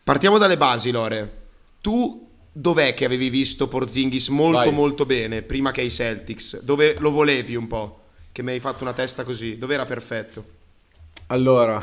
[0.03, 1.45] Partiamo dalle basi, Lore.
[1.81, 2.26] Tu
[2.59, 4.71] dov'è che avevi visto Porzingis molto Vai.
[4.71, 6.61] molto bene prima che ai Celtics?
[6.61, 8.05] Dove lo volevi un po'?
[8.31, 9.57] Che mi hai fatto una testa così?
[9.57, 10.45] Dove era perfetto?
[11.27, 11.81] Allora,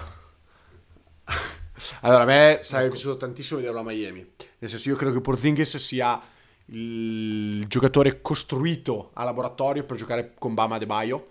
[2.03, 2.63] allora a me Ecco.
[2.63, 4.27] sarebbe piaciuto tantissimo vederlo a Miami.
[4.59, 6.21] Nel senso, io credo che Porzingis sia
[6.67, 11.27] il giocatore costruito a laboratorio per giocare con Bama De Baio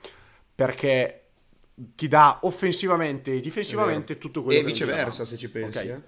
[0.53, 1.19] perché
[1.73, 5.77] ti dà offensivamente e difensivamente tutto quello E che ti viceversa, se ci pensi.
[5.79, 5.85] Ok?
[5.87, 6.01] eh.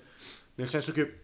[0.55, 1.19] Nel senso che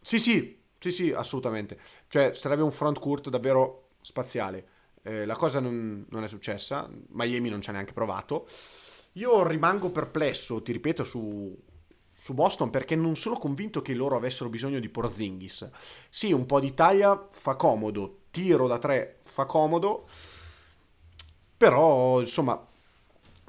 [0.00, 1.78] sì, sì, sì, sì, assolutamente.
[2.08, 4.68] Cioè, sarebbe un front court davvero spaziale.
[5.02, 8.46] Eh, la cosa non, non è successa, Miami non ci ha neanche provato.
[9.12, 11.56] Io rimango perplesso, ti ripeto, su,
[12.12, 15.70] su Boston perché non sono convinto che loro avessero bisogno di Porzingis.
[16.10, 20.08] Sì, un po' di taglia fa comodo, tiro da tre fa comodo,
[21.56, 22.66] però insomma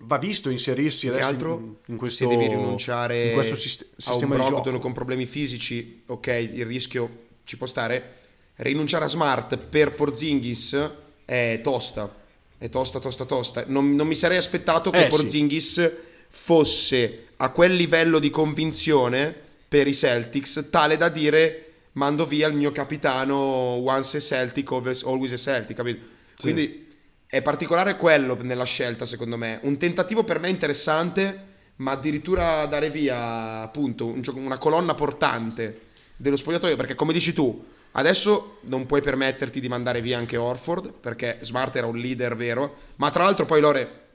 [0.02, 3.86] va visto inserirsi adesso altro, in, in questo, se devi rinunciare in questo sist- a
[3.96, 8.16] un sistema Brogdon con problemi fisici, ok, il rischio ci può stare.
[8.56, 10.90] Rinunciare a Smart per Porzingis
[11.26, 12.26] è tosta.
[12.58, 13.64] È tosta, tosta, tosta.
[13.68, 15.18] Non, non mi sarei aspettato che Eh, sì.
[15.18, 15.92] Porzingis
[16.30, 19.36] fosse a quel livello di convinzione
[19.68, 25.34] per i Celtics, tale da dire mando via il mio capitano once a Celtic, always
[25.34, 26.06] a Celtic, capito?
[26.40, 26.87] Quindi
[27.28, 29.60] è particolare quello nella scelta, secondo me.
[29.64, 31.46] Un tentativo per me interessante,
[31.78, 35.82] ma addirittura dare via appunto un una colonna portante
[36.16, 40.92] dello spogliatoio, perché come dici tu, adesso non puoi permetterti di mandare via anche Orford,
[40.94, 44.06] perché Smart era un leader vero, ma tra l'altro poi Lore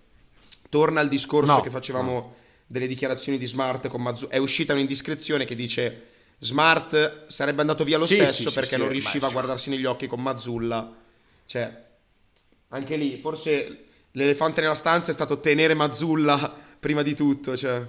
[0.69, 2.35] torna al discorso No, che facevamo
[2.67, 6.07] delle dichiarazioni di Smart con Mazzu- è uscita un'indiscrezione che dice
[6.39, 9.69] Smart sarebbe andato via lo Sì, stesso sì, perché sì, non ma riusciva a guardarsi
[9.69, 10.97] negli occhi con Mazzulla.
[11.47, 11.91] Cioè,
[12.73, 17.57] anche lì, forse l'elefante nella stanza è stato tenere Mazzulla prima di tutto.
[17.57, 17.87] Cioè,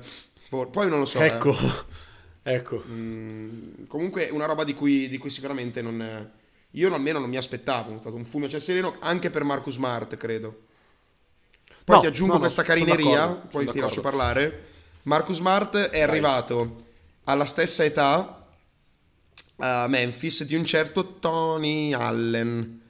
[0.50, 1.20] for- poi non lo so.
[1.22, 1.28] eh.
[1.28, 1.56] ecco,
[2.44, 2.84] ecco.
[2.88, 6.32] Mm, comunque, una roba di cui, di cui sicuramente non.
[6.76, 7.96] Io almeno non mi aspettavo.
[7.96, 10.62] È stato un fulmine a ciel sereno anche per Marcus Smart, credo.
[11.86, 14.02] Poi No, ti aggiungo no, questa carineria, poi ti lascio d'accordo.
[14.02, 14.64] parlare.
[15.04, 16.84] Marcus Smart è arrivato
[17.26, 18.48] alla stessa età
[19.58, 22.82] a Memphis di un certo Tony Allen.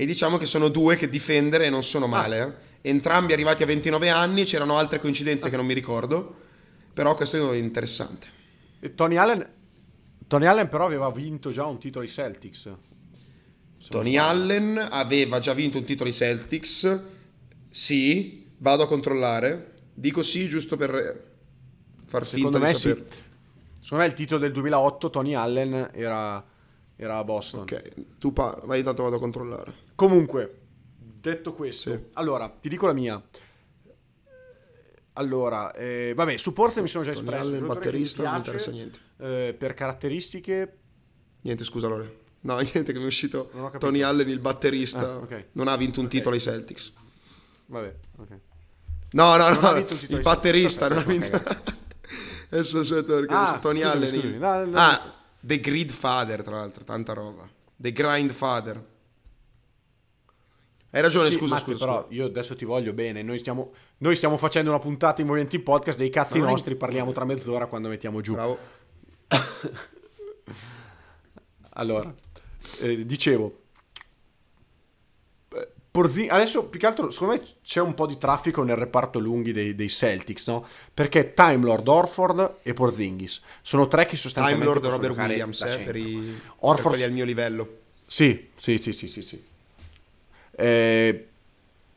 [0.00, 2.64] E diciamo che sono due che difendere non sono male.
[2.80, 2.88] eh.
[2.88, 6.36] Entrambi arrivati a 29 anni, c'erano altre coincidenze che non mi ricordo,
[6.94, 8.26] però questo è interessante.
[8.80, 9.46] E Tony Allen,
[10.26, 12.74] Tony Allen però aveva vinto già un titolo ai Celtics.
[13.76, 14.16] Se Tony.
[14.16, 17.02] Allen aveva già vinto un titolo ai Celtics.
[17.68, 19.74] Sì, vado a controllare.
[19.92, 21.24] Dico sì giusto per
[22.06, 22.88] far finta Secondo me di sì.
[22.88, 23.06] sapere.
[23.82, 26.42] Secondo me il titolo del 2008 Tony Allen era,
[27.02, 27.60] era a Boston.
[27.60, 29.72] Ok, tu pa- vai intanto vado a controllare.
[29.94, 30.60] Comunque,
[30.98, 31.98] detto questo, Sì.
[32.14, 33.20] allora ti dico la mia.
[35.14, 37.50] Allora, eh, vabbè, su Porter mi sono già espresso.
[37.52, 38.98] Mi batterista, non mi interessa niente.
[39.18, 40.74] eh, per caratteristiche,
[41.42, 42.18] Niente, scusa Lore.
[42.42, 43.50] No, niente che mi è uscito.
[43.78, 45.00] Tony Allen, il batterista.
[45.12, 45.44] Ah, ok.
[45.52, 46.12] Non ha vinto un Ok.
[46.12, 46.92] titolo ai Celtics.
[47.66, 48.28] vabbè, ok.
[49.12, 49.68] No, no, Non no.
[49.68, 51.34] ha vinto il batterista non ha vinto.
[51.34, 51.56] Ok,
[52.50, 54.08] Adesso aspetta perché Ah, Tony scusami, Allen.
[54.08, 54.32] scusami.
[54.34, 54.76] il- No, no.
[54.78, 57.48] Ah, The Grid Father, tra l'altro, tanta roba.
[57.76, 58.84] The Grind Father.
[60.92, 61.84] Hai ragione, Sì, scusa, Matte, scusa.
[61.84, 62.14] però scusa.
[62.14, 63.22] io adesso ti voglio bene.
[63.22, 66.74] Noi stiamo, noi stiamo facendo una puntata in Movimenti Podcast dei cazzi è- nostri.
[66.74, 68.32] Parliamo tra mezz'ora quando mettiamo giù.
[68.34, 68.58] Bravo.
[71.74, 72.12] Allora,
[72.80, 73.60] eh, dicevo,
[75.90, 79.18] eh, Porzi- adesso più che altro secondo me c'è un po' di traffico nel reparto
[79.18, 80.66] lunghi dei, dei Celtics, no?
[80.94, 85.60] Perché Time Lord, Orford e Porzingis sono tre che Time sostanzialmente Lord possono Robert Williams,
[85.62, 87.78] eh, per, i, per Orford- quelli al mio livello.
[88.06, 89.44] Sì, sì, sì, sì, sì, sì.
[90.52, 91.28] Eh,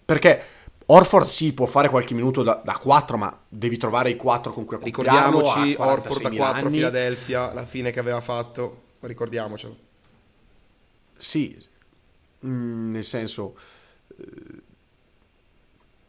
[0.06, 0.44] perché
[0.86, 4.66] Orford sì, può fare qualche minuto da, da 4, ma devi trovare i 4 con
[4.66, 6.70] cui accoppiarlo Ricordiamoci Orford da 46.000 4 a.
[6.70, 8.82] Philadelphia, la fine che aveva fatto.
[9.00, 9.78] Ricordiamocelo.
[11.16, 11.58] Sì,
[12.46, 13.56] mm, nel senso,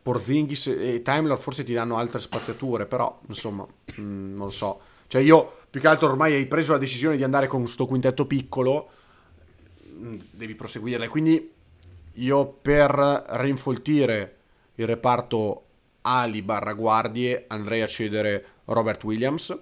[0.02, 3.66] Porzingis e Time Lord forse ti danno altre spaziature, però insomma,
[3.98, 4.80] mm, non lo so.
[5.06, 8.26] Cioè io, più che altro ormai hai preso la decisione di andare con sto quintetto
[8.26, 8.88] piccolo,
[9.90, 11.08] mm, devi proseguirle.
[11.08, 11.50] Quindi
[12.14, 14.36] io per rinfoltire
[14.74, 15.62] il reparto
[16.02, 19.58] ali barra guardie andrei a cedere Robert Williams.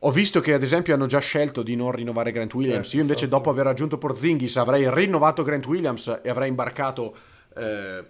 [0.00, 2.92] Ho visto che ad esempio hanno già scelto di non rinnovare Grant Williams.
[2.92, 3.42] Eh, Io invece infatti.
[3.42, 7.14] dopo aver raggiunto Porzingis avrei rinnovato Grant Williams e avrei imbarcato
[7.56, 8.04] eh,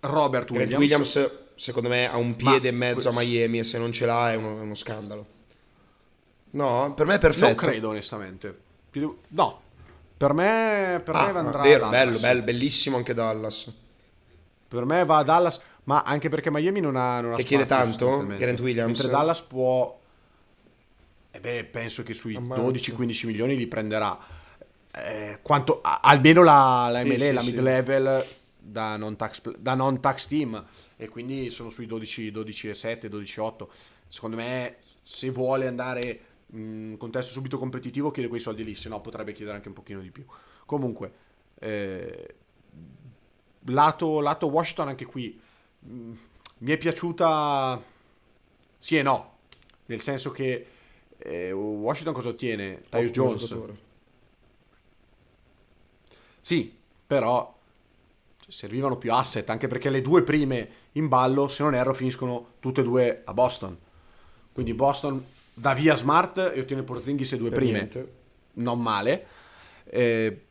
[0.00, 1.14] Robert Grant Williams.
[1.14, 4.06] Williams, secondo me, ha un piede e Ma- mezzo a Miami e se non ce
[4.06, 5.26] l'ha è uno, è uno scandalo.
[6.50, 7.46] No, per me è perfetto.
[7.46, 8.58] Non credo onestamente.
[9.28, 9.60] No,
[10.16, 12.20] per me, per Ah, me andrà vero, a bello, Dallas.
[12.20, 13.72] bello, bellissimo anche Dallas.
[14.68, 17.64] Per me va a Dallas, ma anche perché Miami non ha, non ha Che chiede
[17.66, 18.26] tanto?
[18.26, 18.92] Grant Williams?
[18.92, 19.98] Mentre Dallas può...
[21.30, 22.60] E beh, penso che sui Ammazza.
[22.62, 24.18] 12-15 milioni li prenderà.
[24.94, 27.50] Eh, quanto, almeno la, la MLE, sì, la sì.
[27.50, 28.24] mid-level
[28.62, 30.64] da non-tax, pl- da non-tax team.
[30.96, 33.68] E quindi sono sui 12, 12,7, 12,8.
[34.08, 36.20] Secondo me, se vuole andare
[36.52, 40.00] in contesto subito competitivo, chiede quei soldi lì, se no potrebbe chiedere anche un pochino
[40.00, 40.24] di più.
[40.66, 41.12] Comunque,
[41.58, 42.34] eh,
[43.66, 45.40] lato, lato Washington anche qui
[45.80, 46.12] mh,
[46.58, 47.82] mi è piaciuta
[48.78, 49.30] sì e no
[49.86, 50.66] nel senso che
[51.18, 52.82] eh, Washington cosa ottiene?
[52.88, 53.78] Tyus Jones giocatore.
[56.40, 57.60] sì però
[58.52, 62.82] servivano più asset anche perché le due prime in ballo se non erro finiscono tutte
[62.82, 63.76] e due a Boston
[64.52, 68.12] quindi Boston dà via Smart e ottiene Porzingis e due Per prime niente.
[68.54, 69.26] non male.
[69.84, 70.44] Eh,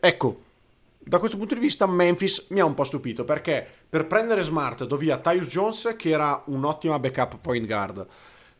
[0.00, 0.42] ecco,
[0.98, 4.84] da questo punto di vista Memphis mi ha un po' stupito perché per prendere Smart
[4.84, 8.06] do via Tyus Jones che era un'ottima backup point guard.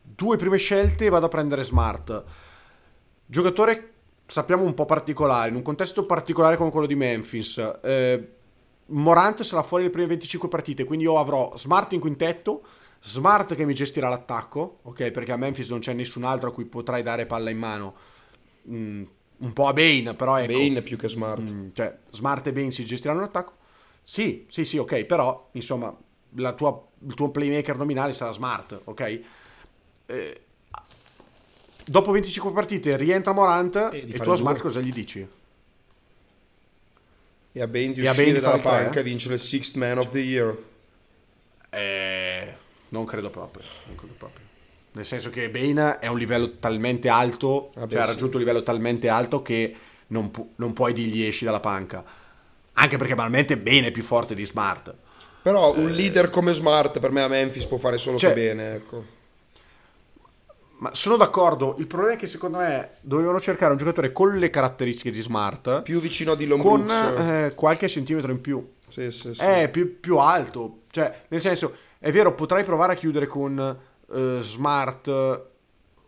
[0.00, 2.24] Due prime scelte vado a prendere Smart.
[3.26, 3.93] Giocatore
[4.26, 7.78] sappiamo un po' particolare, in un contesto particolare come quello di Memphis.
[7.82, 8.28] Eh,
[8.86, 12.62] Morant sarà fuori le prime 25 partite, quindi io avrò Smart in quintetto,
[13.00, 15.10] Smart che mi gestirà l'attacco, ok?
[15.10, 17.94] Perché a Memphis non c'è nessun altro a cui potrai dare palla in mano.
[18.68, 19.04] Mm,
[19.36, 20.52] un po' a Bane, però ecco.
[20.52, 21.50] Bane più che smart.
[21.50, 23.52] Mm, cioè, Smart e Bane si gestiranno l'attacco.
[24.02, 25.94] Sì, sì, sì, ok, però insomma,
[26.36, 29.20] la tua- il tuo playmaker nominale sarà Smart, ok?
[30.06, 30.43] Eh,
[31.84, 34.36] dopo 25 partite rientra Morant E e, tu a due.
[34.36, 35.26] Smart cosa gli dici?
[37.56, 39.00] E a Bane di E uscire dalla panca eh?
[39.00, 40.56] e vincere il Sixth Man of the Year.
[41.70, 42.54] Eh,
[42.88, 44.44] non credo proprio, non credo proprio.
[44.92, 48.10] nel senso che Bane è un livello talmente alto, Vabbè, cioè ha sì.
[48.10, 49.74] raggiunto un livello talmente alto che
[50.08, 52.04] non, pu- non puoi dirgli esci dalla panca.
[52.74, 54.92] Anche perché banalmente Bane è più forte di Smart.
[55.42, 58.74] Però un leader come Smart per me a Memphis può fare solo Cioè- che bene,
[58.74, 59.04] ecco.
[60.76, 64.50] Ma sono d'accordo, il problema è che secondo me dovevano cercare un giocatore con le
[64.50, 67.18] caratteristiche di Smart, Più vicino a Dillon con Brooks.
[67.20, 68.72] eh, qualche centimetro in più.
[68.88, 69.40] Sì, sì, sì.
[69.40, 70.82] È più, più alto.
[70.90, 73.58] Cioè, nel senso, è vero, potrai provare a chiudere con
[74.12, 75.46] eh, Smart,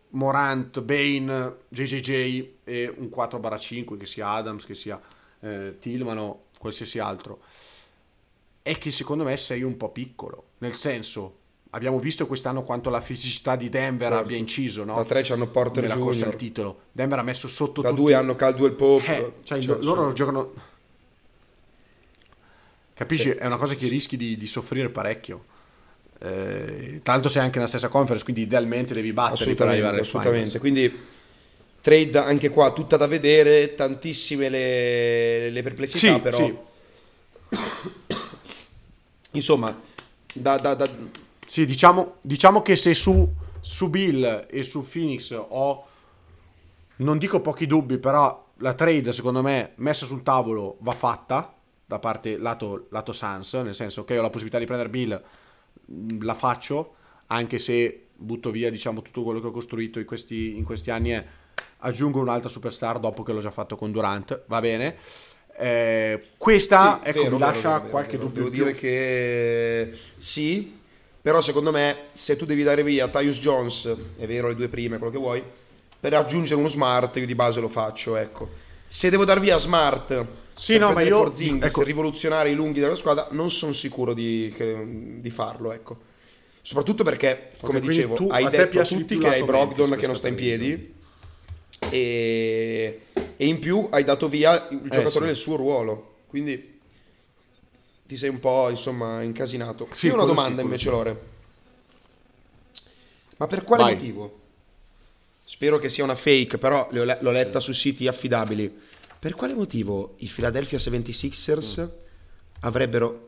[0.09, 4.99] Morant, Bane, JJJ e un 4-5, che sia Adams, che sia
[5.39, 7.39] eh, Tillman o qualsiasi altro.
[8.61, 10.49] È che secondo me sei un po' piccolo.
[10.59, 11.37] Nel senso,
[11.71, 14.23] abbiamo visto quest'anno quanto la fisicità di Denver Certo.
[14.23, 14.95] abbia inciso, no?
[14.95, 16.27] Da tre c'hanno Porter Nella corsa Jr.
[16.27, 16.79] al titolo.
[16.91, 19.05] Denver ha messo sotto Da tutti- due hanno Caldwell Pope.
[19.17, 20.53] eh, cioè, Cioè, lo- loro sono- giocano.
[22.93, 23.29] Capisci?
[23.29, 23.91] Sì, è una cosa che sì.
[23.91, 25.45] rischi di, di soffrire parecchio.
[26.19, 30.57] Eh, l'altro sei anche nella stessa conference, quindi idealmente devi battere per arrivare Assolutamente.
[30.57, 30.91] Quindi
[31.79, 36.55] trade anche qua tutta da vedere, tantissime le, le perplessità, Sì, però sì.
[39.31, 39.79] insomma,
[40.33, 40.89] da, da- da-
[41.47, 45.85] Sì, diciamo, diciamo che se su, su Bill e su Phoenix ho,
[46.97, 51.53] non dico pochi dubbi, però la trade secondo me messa sul tavolo va fatta
[51.85, 55.23] da parte lato, lato Suns, nel senso che ho la possibilità di prendere Bill,
[55.85, 56.95] mh, la faccio,
[57.27, 61.13] anche se butto via diciamo tutto quello che ho costruito in questi, in questi anni
[61.13, 61.25] e
[61.79, 64.97] aggiungo un'altra superstar dopo che l'ho già fatto con Durant, va bene.
[65.59, 70.77] Eh, questa Sì, ecco, vero, mi lascia vero, vero, qualche dubbio Devo dire che sì,
[71.27, 74.97] però secondo me se tu devi dare via Tyus Jones, è vero le due prime,
[74.97, 75.43] quello che vuoi,
[75.99, 78.47] per aggiungere uno smart io di base lo faccio, ecco.
[78.87, 81.83] Se devo dar via smart Sì, per no, ma io- Porzingis ecco.
[81.83, 84.85] rivoluzionare i lunghi della squadra, non sono sicuro di, che-
[85.19, 85.97] di farlo, ecco.
[86.61, 90.07] Soprattutto perché, come quindi dicevo, tu- hai a detto a tutti che hai Brogdon che
[90.07, 90.93] non sta in piedi
[91.89, 93.01] e,
[93.35, 95.19] e in più hai dato via il giocatore Eh, sì.
[95.25, 96.19] del suo ruolo.
[96.27, 96.76] Quindi
[98.07, 99.87] ti sei un po' insomma incasinato.
[99.91, 100.89] Sì, Io ho una domanda sì, invece, sì.
[100.89, 101.21] Lore.
[103.37, 103.93] Ma per quale Vai.
[103.93, 104.39] motivo?
[105.43, 108.73] Spero che sia una fake, però l'ho letta su siti affidabili.
[109.19, 111.89] Per quale motivo i Philadelphia 76ers Mm.
[112.61, 113.25] avrebbero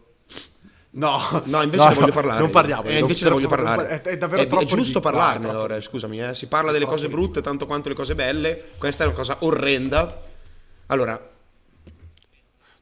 [0.91, 2.39] No, No, invece ne voglio parlare.
[2.39, 2.83] Non parliamo.
[2.89, 3.87] Eh, invece ne voglio parlare.
[3.87, 6.33] È, è davvero è, troppo è giusto parlarne, No, allora, scusami, eh.
[6.35, 8.69] si parla delle cose brutte tanto quanto le cose belle.
[8.77, 10.19] Questa è una cosa orrenda.
[10.87, 11.29] Allora,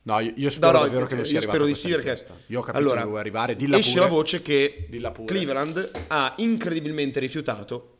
[0.07, 2.25] No, io, io spero no, no, davvero che non sia io spero di sì perché.
[2.47, 3.57] Io ho capito allora, che vuoi arrivare.
[3.57, 4.03] Dilla esce pure.
[4.05, 4.87] la voce che.
[5.25, 7.97] Cleveland ha incredibilmente rifiutato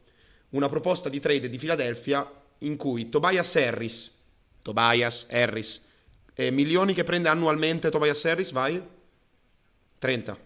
[0.52, 2.26] una proposta di trade di Philadelphia
[2.60, 4.15] in cui Tobias Harris,
[4.62, 5.82] Tobias Harris,
[6.34, 8.82] eh, milioni che prende annualmente Tobias Harris, vai?
[10.00, 10.38] 30.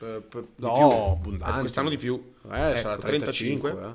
[0.00, 1.58] Eh, per- no, abbondanti.
[1.58, 2.32] Eh, quest'anno di più.
[2.52, 3.70] Eh, Ecco, 35.
[3.70, 3.92] eh.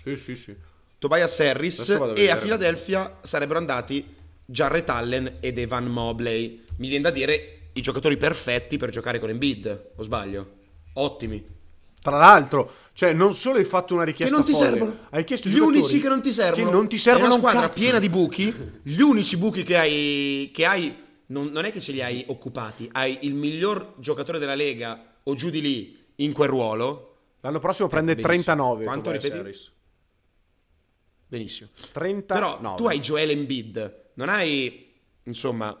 [0.00, 0.56] Sì, sì, sì.
[0.98, 4.14] Tobias Harris e a Philadelphia sarebbero andati
[4.46, 6.64] Jarrett Allen ed Evan Mobley.
[6.76, 10.54] Mi viene da dire i giocatori perfetti per giocare con Embiid, o sbaglio?
[10.94, 11.54] Ottimi.
[12.00, 14.98] Tra l'altro, cioè, non solo hai fatto una Che richiesta non ti folle, servono.
[15.10, 16.64] hai chiesto gli unici che non ti servono.
[16.64, 17.80] Che non ti servono È una un squadra cazzo.
[17.80, 18.54] piena di buchi.
[18.84, 22.88] Gli unici buchi che hai, che hai non, non è che ce li hai occupati.
[22.92, 27.16] Hai il miglior giocatore della Lega o giù di lì in quel ruolo.
[27.40, 28.42] L'anno prossimo prende benissimo.
[28.44, 28.84] 39.
[28.84, 29.36] Quanto ripeti?
[29.36, 29.72] Harris.
[31.26, 31.70] Benissimo.
[31.92, 32.34] 30.
[32.34, 34.92] Però no, tu hai Joel Embiid, non hai,
[35.24, 35.78] insomma,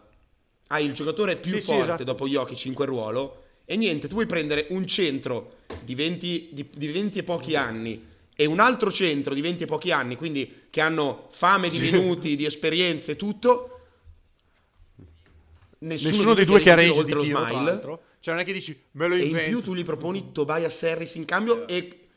[0.68, 2.04] hai il giocatore più Sì, sì, forte esatto.
[2.04, 6.68] dopo Jokic in quel ruolo e niente, tu vuoi prendere un centro di 20, di,
[6.74, 10.64] di 20 e pochi anni e un altro centro di 20 e pochi anni, quindi
[10.70, 13.70] che hanno fame di minuti, di esperienze e tutto.
[15.78, 17.80] Nessuno, Nessuno dei due che ha range di lo tiro, smile.
[18.20, 19.50] Cioè, non è che dici, me lo E in invento.
[19.50, 22.08] più tu gli proponi Tobias Harris in cambio e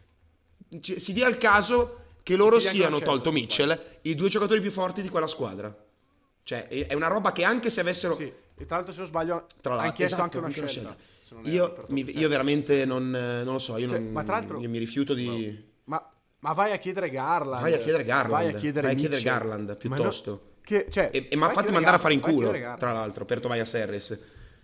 [0.81, 5.01] ci- si dia il caso che loro siano, tolto Mitchell, i due giocatori più forti
[5.01, 5.73] di quella squadra.
[6.43, 8.15] Cioè, è una roba che anche se avessero...
[8.15, 8.31] Sì.
[8.61, 10.95] E tra l'altro, se non sbaglio, Tra hanno l'altro, chiesto esatto, anche una scelta.
[11.21, 14.33] Se non Io, mi- io veramente non, non lo so, io, Cioè, non- ma tra
[14.35, 15.67] l'altro- io mi rifiuto di...
[15.85, 17.61] Ma, ma vai a chiedere Garland.
[17.61, 19.21] Vai a chiedere Garland, Vai a chiedere, vai a chiedere.
[19.21, 20.31] Garland, Ma piuttosto.
[20.31, 22.79] no, che, cioè, E, e vai fatti mandare a fare in Garland, culo, Garland.
[22.79, 24.19] tra l'altro, per Tobias Harris.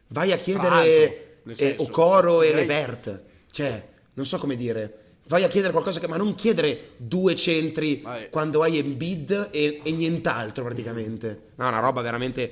[0.08, 3.22] Vai a chiedere eh, Okoro e Levert.
[3.52, 5.00] Cioè, non so come dire.
[5.28, 6.08] Vai a chiedere qualcosa che...
[6.08, 8.30] Ma non chiedere due centri Vai.
[8.30, 11.54] quando hai Embiid e, e nient'altro praticamente.
[11.56, 12.52] No, una roba veramente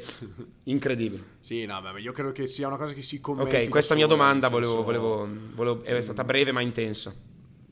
[0.63, 1.23] incredibile.
[1.37, 3.55] Sì, no, beh, io credo che sia una cosa che si commenti.
[3.55, 7.13] Ok, questa mia domanda volevo, volevo, volevo- è stata breve ma intensa.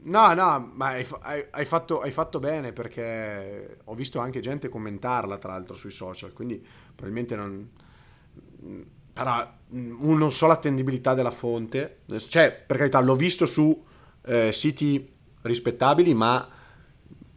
[0.04, 4.70] No, no, ma hai, hai- hai fatto, hai fatto bene perché ho visto anche gente
[4.70, 7.70] commentarla, tra l'altro, sui social, quindi probabilmente non...
[9.14, 13.90] Però mm, non so l'attendibilità della fonte, cioè, per carità, l'ho visto su
[14.26, 15.08] eh, siti
[15.42, 16.48] rispettabili, ma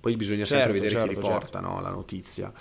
[0.01, 2.53] poi bisogna sempre Certo, vedere certo, chi riporta no, la notizia.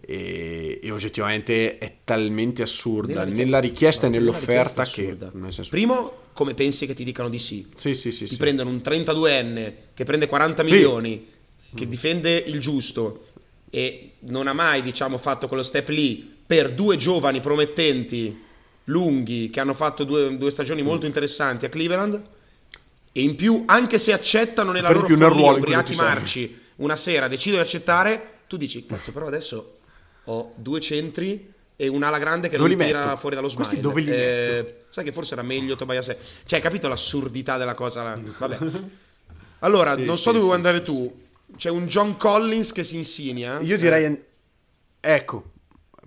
[0.00, 5.36] E, e oggettivamente è talmente assurda Nella richiesta e nell'offerta richiesta che...
[5.38, 7.66] nel senso- Primo, come pensi che ti dicano di sì?
[7.74, 8.36] sì, sì, sì, ti sì.
[8.36, 10.72] prendono un 32enne che prende 40 Sì.
[10.72, 11.26] milioni,
[11.74, 13.26] che difende il giusto
[13.70, 18.34] e non ha mai, diciamo, fatto quello step lì per due giovani promettenti,
[18.84, 22.22] lunghi, che hanno fatto due, due stagioni molto interessanti a Cleveland.
[23.18, 27.62] E in più, anche se accettano nella Per loro follia, ubriachi marci, una sera decidono
[27.62, 29.78] di accettare, tu dici, cazzo, però adesso
[30.22, 33.16] ho due centri e un'ala grande che Dove non li tira metto?
[33.16, 33.66] fuori dallo smile.
[33.66, 34.74] Questi dove li metto?
[34.90, 36.04] Sai che forse era meglio Tobias.
[36.04, 38.02] Cioè, hai capito l'assurdità della cosa?
[38.38, 38.58] Vabbè.
[39.60, 41.26] Allora, Sì, non so sì, dove vuoi sì, andare tu.
[41.56, 43.58] C'è un John Collins che si insinia.
[43.58, 44.26] Io direi...
[45.00, 45.44] Ecco,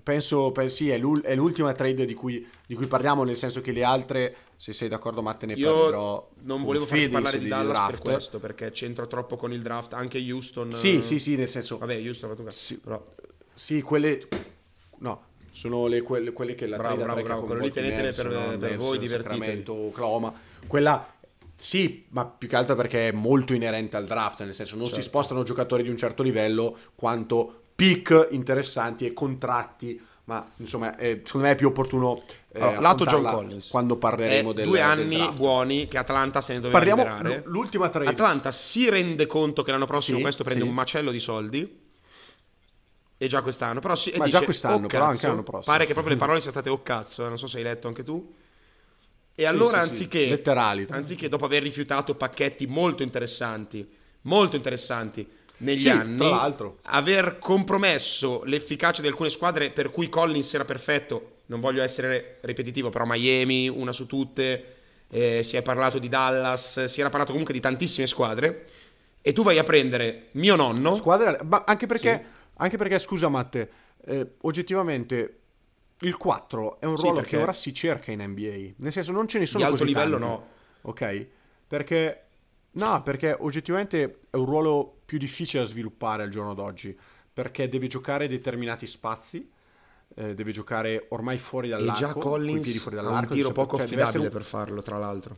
[0.01, 3.59] penso, penso sì, è, l'ul- è l'ultima trade di cui, di cui parliamo, nel senso
[3.59, 7.47] che le altre, se sei d'accordo Matte, ne Io parlerò non volevo farti parlare di
[7.47, 8.01] Dallas per draft.
[8.03, 9.93] questo, perché c'entra troppo con il draft.
[9.93, 10.76] Anche Houston.
[10.76, 11.80] Sì, eh, sì, sì, nel senso...
[11.80, 12.59] Vabbè, Houston ha fatto un cazzo.
[12.59, 12.78] Sì.
[12.78, 13.03] Però,
[13.55, 14.22] Sì, quelle...
[14.99, 18.03] No, sono le, quelle, quelle che la Bravo, bravo, bravo, con quello lì Bolton tenetele
[18.03, 18.57] Nelson, per- no?
[18.59, 19.64] per voi, divertitevi.
[19.68, 20.34] Oklahoma.
[20.68, 21.12] Quella...
[21.55, 24.93] Sì, ma più che altro perché è molto inerente al draft, nel senso non si
[24.93, 25.07] Certo.
[25.09, 31.47] spostano giocatori di un certo livello quanto pick interessanti e contratti, ma insomma eh, secondo
[31.47, 32.24] me è più opportuno eh,
[32.54, 33.70] allora, lato John Collins.
[33.70, 35.38] quando parleremo È del due del anni draft.
[35.38, 37.43] buoni che Atlanta se ne doveva Parliamo liberare.
[37.45, 38.10] l'ultima trade.
[38.10, 40.68] Atlanta si rende conto che l'anno prossimo Sì, questo prende sì.
[40.70, 41.80] un macello di soldi.
[43.18, 45.28] E già quest'anno, però si, e Ma dice, già quest'anno, "Oh, però anche cazzo".
[45.28, 45.74] l'anno prossimo.
[45.76, 47.88] Pare che proprio le parole siano state oh cazzo, eh, non so se hai letto
[47.88, 48.34] anche tu.
[49.36, 50.88] E allora sì, sì, anziché, letterali.
[50.89, 53.88] anziché dopo aver rifiutato pacchetti molto interessanti,
[54.22, 55.28] molto interessanti
[55.58, 56.80] negli Sì, anni, tra l'altro.
[56.84, 62.89] aver compromesso l'efficacia di alcune squadre per cui Collins era perfetto, non voglio essere ripetitivo,
[62.89, 64.76] però Miami, una su tutte,
[65.10, 68.68] eh, si è parlato di Dallas, si era parlato comunque di tantissime squadre,
[69.22, 72.24] e tu vai a prendere mio nonno, Squadra, ma anche perché,
[72.56, 73.70] anche perché scusa Matte,
[74.06, 75.39] eh, oggettivamente
[75.99, 79.12] il 4 è un Sì, ruolo perché- che ora si cerca in NBA, nel senso
[79.12, 80.47] non ce ne sono Di alto livello tanti, no.
[80.84, 81.28] Ok?
[81.68, 82.22] Perché
[82.72, 86.97] no, perché oggettivamente è un ruolo più difficile da sviluppare al giorno d'oggi,
[87.34, 89.47] perché deve giocare determinati spazi,
[90.16, 93.34] eh, deve giocare ormai fuori e dall'arco, già coi piedi Collins fuori ha un dall'arco,
[93.34, 95.36] tiro deve poco cioè, affidabile un- per farlo, tra l'altro.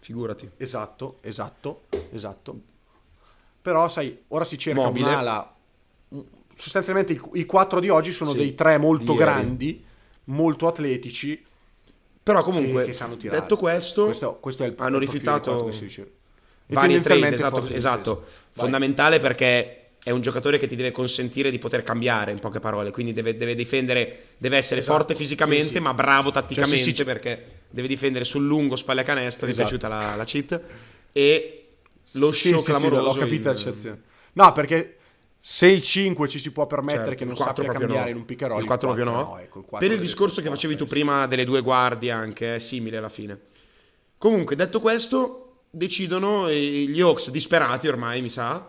[0.00, 0.50] Figurati.
[0.56, 2.60] Esatto, esatto, esatto.
[3.62, 5.06] Però, sai, ora si cerca Mobile.
[5.06, 5.54] un'ala.
[6.54, 9.82] Sostanzialmente i, i quattro di oggi sono Sì, dei tre molto grandi,
[10.24, 11.44] molto atletici.
[12.22, 13.40] Però che- comunque, che tirare.
[13.40, 16.12] detto questo, questo, questo è il hanno rifiutato quattro che si dice.
[16.66, 18.24] E vari trade, esatto, esatto.
[18.52, 22.90] fondamentale perché è un giocatore che ti deve consentire di poter cambiare, in poche parole,
[22.90, 25.80] quindi deve, deve difendere, deve essere Esatto, forte fisicamente, sì, sì.
[25.80, 27.04] ma bravo tatticamente, Cioè, sì, sì.
[27.04, 29.76] perché deve difendere sul lungo, spalle a canestro, mi è Esatto.
[29.76, 30.60] piaciuta la, la cheat,
[31.12, 31.66] e
[32.14, 33.02] lo Sì, show sì, sì, clamoroso.
[33.04, 34.02] l'ho capita in- la citazione.
[34.32, 34.96] No, perché
[35.38, 38.10] se il 5 ci si può permettere Certo, che non 4 sappia cambiare no.
[38.10, 39.38] in un pick and roll, il 4 proprio no.
[39.38, 42.58] ecco, il 4 per il discorso che facevi tu prima delle due guardie anche, è
[42.58, 43.38] simile alla fine.
[44.18, 48.66] Comunque, detto questo, decidono gli Hawks disperati ormai, mi sa,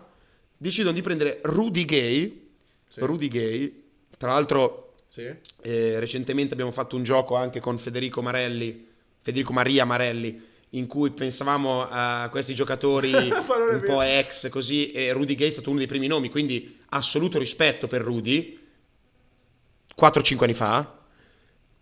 [0.62, 2.48] decidono di prendere Rudy Gay.
[2.94, 3.82] Rudy Gay,
[4.16, 5.22] tra l'altro Sì.
[5.62, 8.86] eh, recentemente abbiamo fatto un gioco anche con Federico Marelli,
[9.20, 10.40] Federico Maria Marelli,
[10.70, 15.70] in cui pensavamo a questi giocatori un po' ex così, e Rudy Gay è stato
[15.70, 18.58] uno dei primi nomi, quindi assoluto rispetto per Rudy,
[20.00, 20.98] 4-5 anni fa,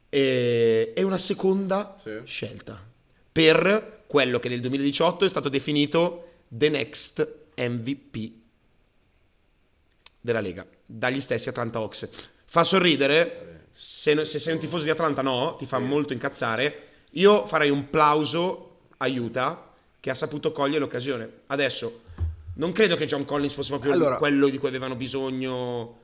[0.08, 2.20] e, e una seconda Sì.
[2.24, 2.84] scelta
[3.32, 8.38] per quello che nel 2018 è stato definito the next MVP
[10.20, 12.08] della Lega dagli stessi Atlanta Hawks.
[12.44, 16.86] Fa sorridere, se, se sei un tifoso di Atlanta no, ti fa molto incazzare.
[17.12, 21.28] Io farei un plauso a Utah che ha saputo cogliere l'occasione.
[21.46, 22.00] Adesso,
[22.54, 25.98] non credo che John Collins fosse proprio Allora- quello di cui avevano bisogno.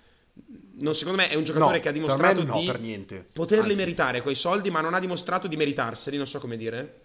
[0.78, 3.74] Non, secondo me è un giocatore No, che ha dimostrato no, di poterli Anzi.
[3.76, 7.00] meritare quei soldi, ma non ha dimostrato di meritarseli, non so come dire.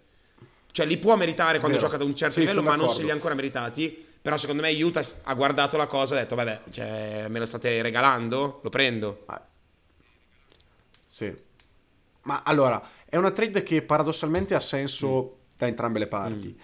[0.73, 1.89] Cioè, li può meritare quando Vero.
[1.89, 3.03] gioca ad un certo Sì, livello, ma non se d'accordo.
[3.05, 4.05] li ha ancora meritati.
[4.21, 7.45] Però secondo me Utah ha guardato la cosa e ha detto, vabbè, cioè, me lo
[7.45, 8.59] state regalando?
[8.63, 9.23] Lo prendo.
[9.25, 9.41] Ah,
[11.07, 11.33] Sì.
[12.23, 16.59] Ma allora, è una trade che paradossalmente ha senso da entrambe le parti.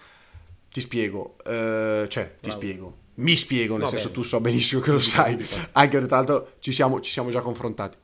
[0.72, 2.58] Ti spiego, eh, cioè, ti Bravo.
[2.58, 2.98] spiego.
[3.16, 6.72] Mi spiego, nel No, senso tu so benissimo che lo sai, anche tra l'altro ci
[6.72, 7.98] siamo, ci siamo già confrontati.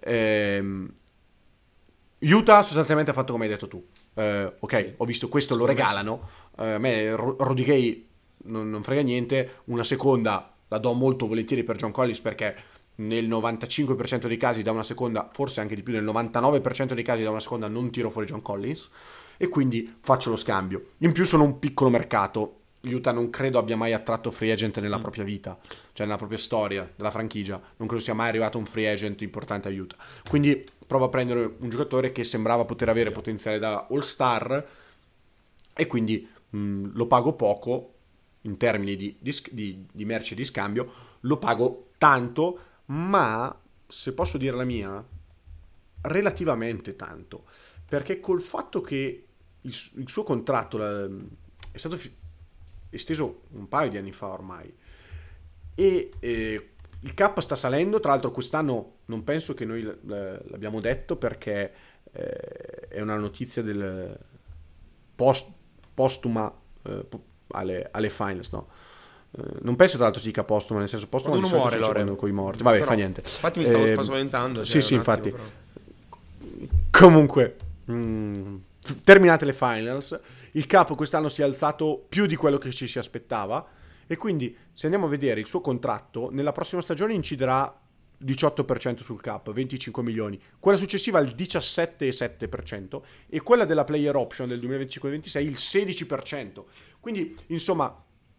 [0.00, 0.92] Ehm,
[2.22, 3.82] Utah sostanzialmente ha fatto come hai detto tu.
[4.14, 6.28] Eh, ok, ho visto questo, lo regalano.
[6.58, 8.08] Eh, a me Ro- Rudy Gay
[8.44, 9.56] non, non frega niente.
[9.66, 12.54] Una seconda la do molto volentieri per John Collins perché
[12.96, 17.22] nel 95% dei casi da una seconda, forse anche di più, nel 99% dei casi
[17.22, 18.88] da una seconda non tiro fuori John Collins
[19.36, 20.90] e quindi faccio lo scambio.
[20.98, 24.98] In più sono un piccolo mercato Utah non credo abbia mai attratto free agent nella
[24.98, 25.02] Mm.
[25.02, 25.58] propria vita,
[25.92, 27.60] cioè nella propria storia della franchigia.
[27.76, 29.96] Non credo sia mai arrivato un free agent importante a Utah.
[30.28, 34.66] Quindi provo a prendere un giocatore che sembrava poter avere potenziale da all-star
[35.74, 37.94] e quindi mh, lo pago poco
[38.42, 44.56] in termini di, di, di- merce di scambio, lo pago tanto, ma se posso dire
[44.56, 45.04] la mia,
[46.02, 47.44] relativamente tanto,
[47.86, 49.26] perché col fatto che
[49.60, 51.08] il, il suo contratto la-
[51.72, 52.14] è stato fi-
[52.90, 54.72] esteso un paio di anni fa ormai
[55.74, 56.70] e eh,
[57.00, 59.98] il cap sta salendo, tra l'altro quest'anno non penso che noi l-
[60.48, 61.72] l'abbiamo detto perché
[62.12, 64.18] eh, è una notizia del
[65.14, 65.52] post,
[65.94, 68.68] postuma eh, po- alle, alle finals, no?
[69.32, 71.78] Eh, non penso tra l'altro si dica postuma, nel senso uno solito muore, si dice
[71.78, 71.92] Lore.
[71.92, 72.62] quando coi morti.
[72.62, 73.20] Vabbè, Però, fa niente.
[73.20, 74.64] Infatti mi stavo Eh, spaventando.
[74.64, 75.30] Sì, cioè, sì, attimo, infatti.
[75.30, 75.42] però.
[76.90, 77.56] Comunque,
[77.90, 80.18] mm, f- terminate le finals,
[80.52, 83.64] il capo quest'anno si è alzato più di quello che ci si aspettava
[84.06, 87.72] e quindi se andiamo a vedere il suo contratto, nella prossima stagione inciderà
[88.22, 94.58] 18% sul cap, 25 milioni, quella successiva il 17,7% e quella della player option del
[94.60, 96.64] 2025-26 il 16%.
[97.00, 97.94] Quindi, insomma,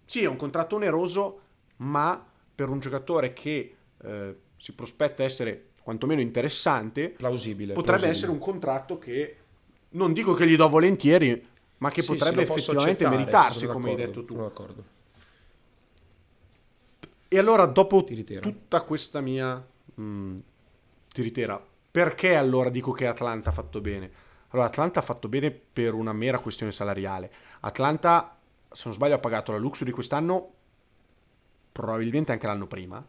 [0.06, 1.42] sì, è un contratto oneroso,
[1.78, 7.74] ma per un giocatore che eh, si prospetta essere quantomeno interessante, Plausibile.
[7.74, 8.12] potrebbe plausibile.
[8.12, 9.36] essere un contratto che
[9.90, 11.48] non dico che gli do volentieri,
[11.78, 14.52] ma che Sì, potrebbe effettivamente accettare, meritarsi, come hai detto tu.
[17.28, 18.04] E allora, dopo
[18.42, 20.38] tutta questa mia mh,
[21.14, 24.12] tiritera, perché allora dico che Atlanta ha fatto bene?
[24.50, 27.32] Allora, Atlanta ha fatto bene per una mera questione salariale.
[27.62, 28.38] Atlanta,
[28.72, 30.52] se non sbaglio, ha pagato la Luxury quest'anno,
[31.72, 33.04] probabilmente anche l'anno prima.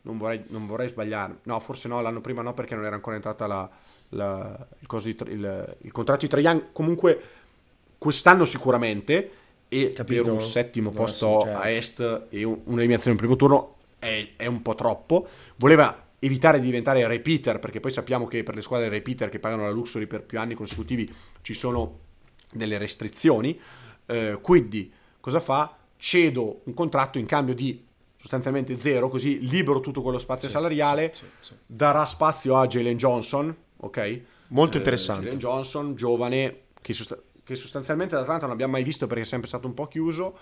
[0.00, 1.38] Non vorrei, non vorrei sbagliare.
[1.44, 3.68] No, forse no, l'anno prima no, perché non era ancora entrata la-
[4.10, 6.72] la- il, di il- il contratto di Young.
[6.72, 7.20] Comunque,
[7.98, 9.32] quest'anno sicuramente.
[9.70, 10.22] E Capito?
[10.22, 11.58] per un settimo No, posto certo.
[11.58, 15.28] a est e un- un'eliminazione in primo turno è, è un po' troppo.
[15.56, 19.64] Voleva evitare di diventare repeater, perché poi sappiamo che per le squadre repeater che pagano
[19.64, 21.98] la Luxury per più anni consecutivi ci sono
[22.50, 23.60] delle restrizioni.
[24.06, 24.90] Eh, quindi,
[25.30, 25.76] cosa fa?
[25.96, 27.84] Cedo un contratto in cambio di
[28.16, 31.52] sostanzialmente zero, così libero tutto quello spazio salariale, sì, sì.
[31.66, 34.20] darà spazio a Jalen Johnson, ok?
[34.48, 35.24] Molto Eh, interessante.
[35.24, 39.26] Jalen Johnson, giovane, che, sosta- che sostanzialmente ad Atlanta non abbiamo mai visto perché è
[39.26, 40.38] sempre stato un po' chiuso.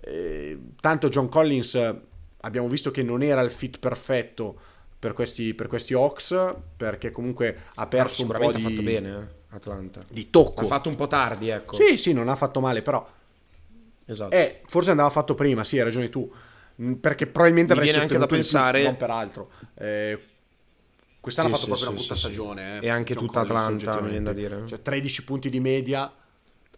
[0.00, 2.00] Eh, tanto John Collins eh,
[2.42, 4.58] abbiamo visto che non era il fit perfetto
[4.98, 9.08] per questi, per questi Hawks, perché comunque ha perso un po' di, ha fatto bene,
[9.10, 10.02] eh, Atlanta.
[10.10, 10.62] di tocco.
[10.62, 11.74] L'ha fatto un po' tardi, ecco.
[11.74, 13.06] Sì, sì, non ha fatto male, però
[14.10, 14.34] Esatto.
[14.34, 16.30] eh, forse andava fatto prima, sì, hai ragione tu.
[16.80, 19.50] Mm, Perché probabilmente Mi avresti anche da di più, pensare- non per altro.
[19.74, 20.18] Eh,
[21.20, 22.34] quest'anno Sì, ha fatto sì, proprio una sì, brutta sì, sì.
[22.34, 22.78] stagione.
[22.80, 24.62] eh, E anche tutta Atlanta, mi viene da dire.
[24.66, 26.10] Cioè 13 punti di media.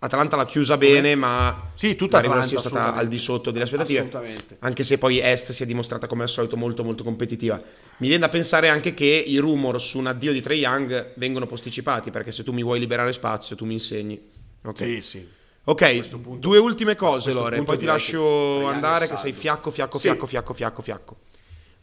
[0.02, 3.64] Atlanta l'ha chiusa bene, ma Sì, tutta la Atlanta, è stata al di sotto delle
[3.64, 3.98] aspettative.
[3.98, 4.56] Assolutamente.
[4.60, 7.56] Anche se poi Est si è dimostrata come al solito molto molto competitiva.
[7.98, 11.46] Mi viene da pensare anche che i rumor su un addio di Trey Young vengono
[11.46, 14.18] posticipati, perché se tu mi vuoi liberare spazio, tu mi insegni.
[14.62, 15.28] Ok, Sì, sì.
[15.70, 20.52] Ok, due ultime cose, Lore, poi ti lascio andare che sei fiacco, fiacco, fiacco, fiacco,
[20.52, 21.16] fiacco, fiacco.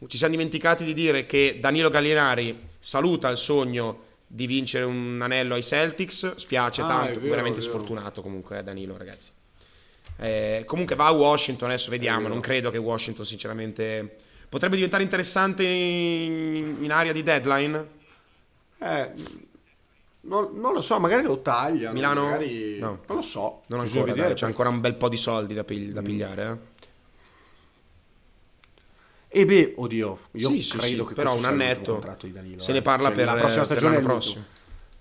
[0.05, 5.53] Ci siamo dimenticati di dire che Danilo Gallinari saluta il sogno di vincere un anello
[5.53, 9.29] ai Celtics, spiace Ah, tanto, vero, veramente sfortunato comunque eh, Danilo ragazzi.
[10.19, 14.17] Eh, comunque va a Washington, adesso vediamo, non credo che Washington sinceramente
[14.49, 17.87] potrebbe diventare interessante in, in area di deadline.
[18.79, 19.11] Eh,
[20.27, 21.93] non, non lo so, magari lo tagliano.
[21.93, 22.23] Milano?
[22.23, 22.77] Magari...
[22.79, 22.99] No.
[23.07, 23.61] Non lo so.
[23.67, 26.51] Non ancora, dai, vedere, c'è ancora un bel po' di soldi da, pig- da pigliare.
[26.51, 26.75] Eh.
[29.29, 32.61] E beh, oddio, io Sì, credo sì, che però un annetto contratto di Danilo.
[32.61, 32.73] se eh.
[32.75, 34.13] ne parla Cioè, per, la prossima per stagione l'ultimo.
[34.13, 34.43] prossimo.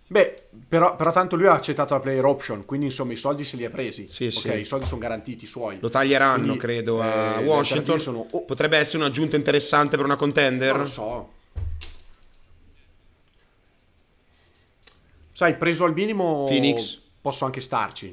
[0.08, 0.34] Beh,
[0.68, 3.64] però, però tanto lui ha accettato la player option, quindi insomma i soldi se li
[3.64, 4.08] ha presi.
[4.08, 4.52] Sì, ok, sì.
[4.60, 5.78] i soldi sono garantiti i suoi.
[5.80, 7.98] Lo taglieranno, Quindi, credo, eh, a Washington.
[8.00, 10.72] sono- oh, Potrebbe essere un'aggiunta interessante per una contender.
[10.72, 11.30] non lo so.
[15.36, 16.98] Sai, preso al minimo Phoenix.
[17.20, 18.06] posso anche starci.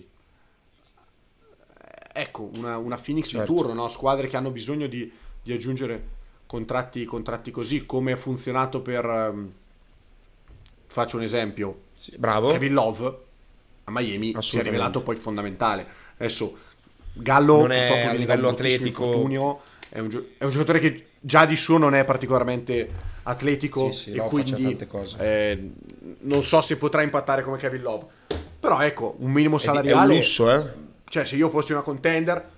[1.78, 3.50] Eh, Ecco, una, una Phoenix Certo.
[3.50, 3.88] di turno, no?
[3.88, 5.10] squadre che hanno bisogno di,
[5.42, 6.06] di aggiungere
[6.46, 9.06] contratti, contratti così, come ha funzionato per...
[9.06, 9.52] ehm,
[10.88, 12.52] faccio un esempio, Sì, bravo.
[12.52, 13.18] Kevin Love
[13.86, 15.88] a Miami si è rivelato poi fondamentale.
[16.18, 16.58] Adesso
[17.14, 21.56] Gallo Non è a livello atletico- è un, gio- è un giocatore che già di
[21.56, 25.18] suo non è particolarmente atletico Sì, sì, e quindi tante cose.
[25.20, 25.72] eh,
[26.22, 28.06] non so se potrà impattare come Kevin Love.
[28.60, 30.64] Però ecco, un minimo È, di- è salariale un lusso, eh.
[31.10, 32.50] cioè, se io fossi una contender,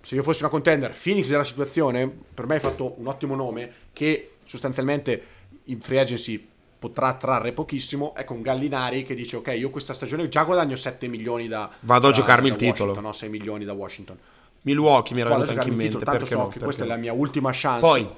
[0.00, 3.70] se io fossi una contender, Phoenix della situazione, per me hai fatto un ottimo nome
[3.92, 5.22] che sostanzialmente
[5.64, 6.46] in free agency
[6.78, 8.14] potrà trarre pochissimo.
[8.16, 11.70] Ecco un Gallinari che dice: Ok, io questa stagione già guadagno 7 milioni da.
[11.80, 14.16] Vado a da- giocarmi da il titolo." No, 6 milioni da Washington.
[14.62, 15.84] Milwaukee mi era venuto anche in mente.
[15.86, 16.44] titolo, tanto Perché so no?
[16.44, 16.92] che Perché questa è no?
[16.92, 17.80] la mia ultima chance.
[17.80, 18.08] Poi,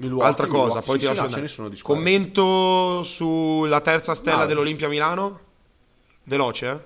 [0.00, 0.82] Milwaukee, altra cosa, Milwaukee.
[0.82, 1.48] poi Sì, ti sì, lascio no, ce ne.
[1.82, 4.46] Commento sulla terza stella No.
[4.46, 5.40] dell'Olimpia Milano?
[6.24, 6.78] Veloce, eh?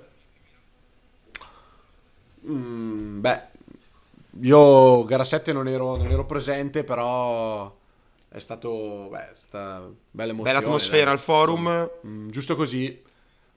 [2.47, 3.41] Mm, beh,
[4.43, 7.75] io gara 7 non ero, non ero presente, però
[8.29, 10.59] è stato beh, è stata bella emozione.
[10.59, 11.13] Bella atmosfera dai.
[11.13, 11.59] al forum.
[11.59, 13.03] Insomma, mm, giusto così.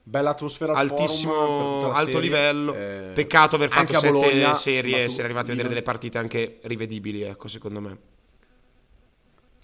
[0.04, 2.22] Bella atmosfera al forum altissimo la alto serie.
[2.22, 6.18] livello Eh, peccato aver fatto sette Bologna, serie e essere arrivati a vedere delle partite
[6.18, 7.98] anche rivedibili ecco secondo me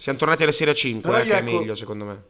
[0.03, 2.23] siamo tornati alla serie 5 Però eh, che è ecco- meglio secondo me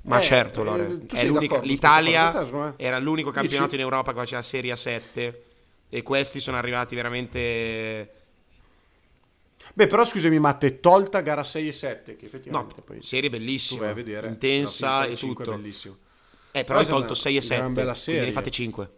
[0.00, 1.06] ma Eh, certo eh, Lore.
[1.06, 5.42] tu È su l'Italia era l'unico campionato in Europa che faceva serie a 7
[5.90, 8.12] e questi sono arrivati veramente
[9.74, 13.36] Beh, però scusami, Matte, tolta gara 6 e 7, che no effettivamente poi serie tu
[13.36, 14.28] bellissima vai a vedere.
[14.28, 15.96] intensa e finisce alle 5 tutto è bellissimo.
[16.52, 18.32] eh però hai sembra tolto 6 e una 7 gran bella quindi ne serie.
[18.32, 18.90] fate 5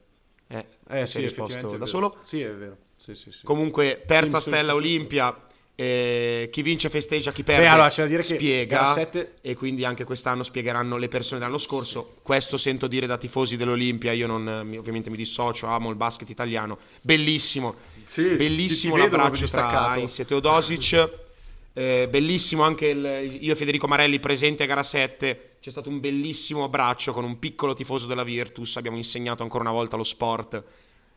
[0.47, 2.77] eh, Eh sì, è risposto è da solo Sì, è vero.
[2.97, 3.45] Sì, sì, sì.
[3.45, 5.49] Comunque, terza sono stella Olimpia.
[5.83, 8.77] Eh, chi vince festeggia, chi perde Beh, allora, c'è da dire che spiega.
[8.81, 12.17] gara sette- E quindi anche quest'anno spiegheranno le persone dell'anno scorso.
[12.23, 14.13] Questo sento dire da tifosi dell'Olimpia.
[14.13, 16.77] Io non, ovviamente mi dissocio, amo il basket italiano.
[17.01, 19.95] Bellissimo, Sì, bellissimo ti- ti l'abbraccio tra.
[19.97, 21.11] Heinz e Teodosic.
[21.73, 25.51] Eh, bellissimo anche il- io e Federico Marelli presenti a gara 7.
[25.61, 28.77] C'è stato un bellissimo abbraccio con un piccolo tifoso della Virtus.
[28.77, 30.63] Abbiamo insegnato ancora una volta lo sport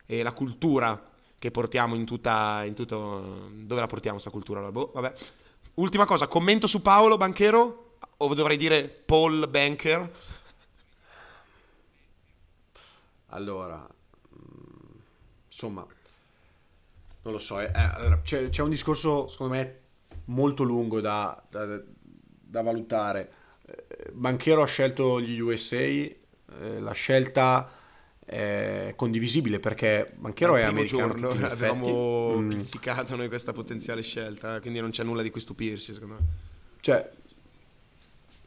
[0.06, 1.12] e la cultura
[1.44, 2.64] che portiamo in tutta.
[2.64, 4.72] In tutto, dove la portiamo questa cultura?
[4.72, 5.12] Boh, vabbè.
[5.74, 7.98] Ultima cosa, commento su Paolo Banchero?
[8.16, 10.10] O dovrei dire Paul Banker?
[13.26, 14.92] Allora, mm,
[15.48, 15.86] insomma,
[17.24, 17.60] non lo so.
[17.60, 19.80] eh, eh, allora, c'è, c'è un discorso, secondo me,
[20.26, 21.82] molto lungo da, da-
[22.40, 23.34] da valutare.
[23.66, 26.16] Eh, Banchero ha scelto gli USA, eh,
[26.80, 27.70] la scelta
[28.26, 31.14] è condivisibile perché Banchero Al è americano.
[31.14, 35.94] giorno avevamo Mm, pizzicato noi questa potenziale scelta, quindi non c'è nulla di cui stupirsi,
[35.94, 36.22] secondo me.
[36.82, 37.10] Cioè,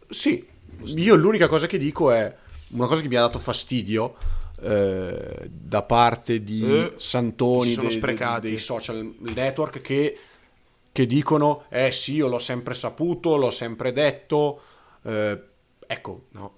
[0.09, 0.47] sì,
[0.95, 2.35] io l'unica cosa che dico è
[2.69, 4.17] una cosa che mi ha dato fastidio
[4.61, 8.49] eh, da parte di Eh, Santoni, sono dei- dei- sprecati.
[8.49, 10.19] dei social network che,
[10.93, 14.61] che dicono, eh sì, io l'ho sempre saputo, l'ho sempre detto,
[15.03, 15.43] eh,
[15.87, 16.53] ecco, No.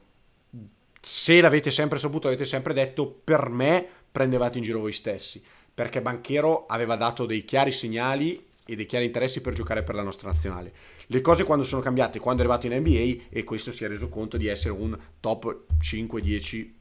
[1.11, 3.83] Se l'avete sempre saputo, l'avete sempre detto, per me
[4.13, 5.43] prendevate in giro voi stessi,
[5.73, 10.03] perché Banchero aveva dato dei chiari segnali e dei chiari interessi per giocare per la
[10.03, 10.71] nostra nazionale.
[11.07, 14.11] Le cose quando sono cambiate, quando è arrivato in NBA e questo si è reso
[14.11, 16.73] conto di essere un top 5-10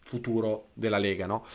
[0.00, 1.46] futuro della Lega, no?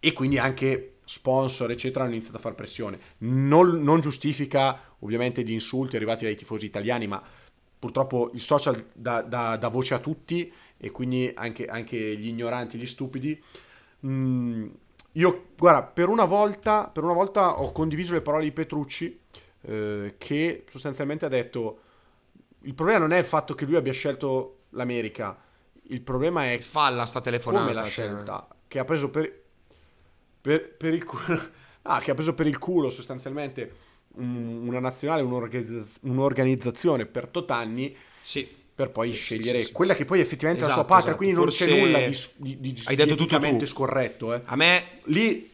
[0.00, 2.98] E quindi anche sponsor, eccetera, hanno iniziato a fare pressione.
[3.18, 7.22] Non, non giustifica ovviamente gli insulti arrivati dai tifosi italiani, ma
[7.78, 10.52] purtroppo il social dà- dà voce a tutti
[10.84, 13.40] e quindi anche, anche gli ignoranti, gli stupidi.
[14.04, 14.68] Mm,
[15.12, 19.20] io, guarda, per una volta, per una volta ho condiviso le parole di Petrucci
[19.62, 21.78] eh, che sostanzialmente ha detto
[22.62, 25.36] il problema non è il fatto che lui abbia scelto l'America,
[25.84, 27.62] il problema è Falla sta telefonata.
[27.62, 27.90] come l'ha cioè.
[27.90, 29.40] scelta, che ha preso per,
[30.40, 31.22] per, per il culo,
[31.82, 33.72] ah, che ha preso per il culo sostanzialmente
[34.14, 38.60] un- una nazionale, un'organizz- un'organizzazione per tot anni Sì.
[38.74, 41.16] Per poi Sì, scegliere sì, quella che poi effettivamente è la Esatto, sua patria, esatto.
[41.16, 44.34] quindi non Forse c'è nulla di, di, di, hai detto tutto scorretto.
[44.34, 44.40] eh.
[44.44, 45.50] A me, Lì,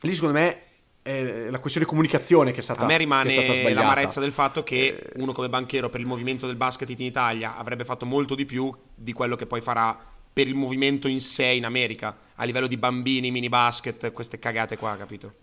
[0.00, 0.62] lì secondo me
[1.02, 5.10] è la questione di comunicazione che è stata, a me rimane l'amarezza del fatto che
[5.14, 8.74] uno come banchero per il movimento del basket in Italia avrebbe fatto molto di più
[8.94, 9.98] di quello che poi farà
[10.32, 14.76] per il movimento in sé in America, a livello di bambini, mini basket, queste cagate
[14.76, 15.34] qua, capito?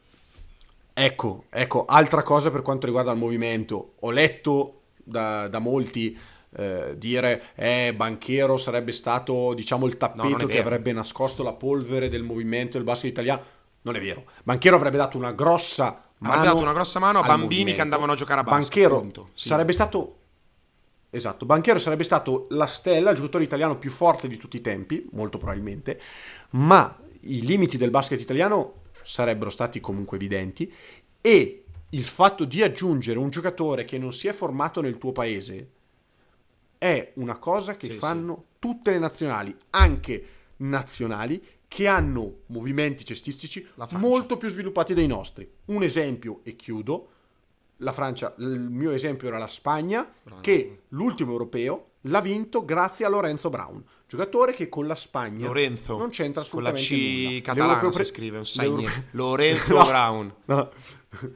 [0.98, 3.96] Ecco, ecco, altra cosa per quanto riguarda il movimento.
[4.00, 6.18] Ho letto da, da molti
[6.58, 11.54] eh, dire eh, Banchero sarebbe stato, diciamo, il No, tappeto è che avrebbe nascosto la
[11.54, 13.42] polvere del movimento del basket italiano.
[13.82, 14.26] Non è vero.
[14.44, 16.44] Banchero avrebbe dato una grossa mano.
[16.44, 17.76] dato una grossa mano a bambini movimento.
[17.76, 19.30] che andavano a giocare a basket, Banchero punto.
[19.34, 19.48] Sì.
[19.48, 20.18] sarebbe stato.
[21.10, 25.08] Esatto, Banchero sarebbe stato la stella, il giocatore italiano più forte di tutti i tempi,
[25.12, 26.00] molto probabilmente,
[26.52, 30.72] ma i limiti del basket italiano sarebbero stati comunque evidenti
[31.22, 35.70] e il fatto di aggiungere un giocatore che non si è formato nel tuo paese
[36.78, 43.68] è una cosa che Sì, fanno tutte le nazionali, anche nazionali, che hanno movimenti cestistici
[43.92, 45.50] molto più sviluppati dei nostri.
[45.66, 47.10] Un esempio, e chiudo,
[47.78, 50.42] la Francia, il mio esempio era la Spagna, Bravo.
[50.42, 55.98] che l'ultimo europeo l'ha vinto grazie a Lorenzo Brown, giocatore che con la Spagna Lorenzo,
[55.98, 57.42] non c'entra con la assolutamente C nulla.
[57.42, 59.04] catalana L'europeo si pre- scrive, un l'europe- segno.
[59.12, 59.86] Lorenzo No.
[59.86, 60.72] Brown, No.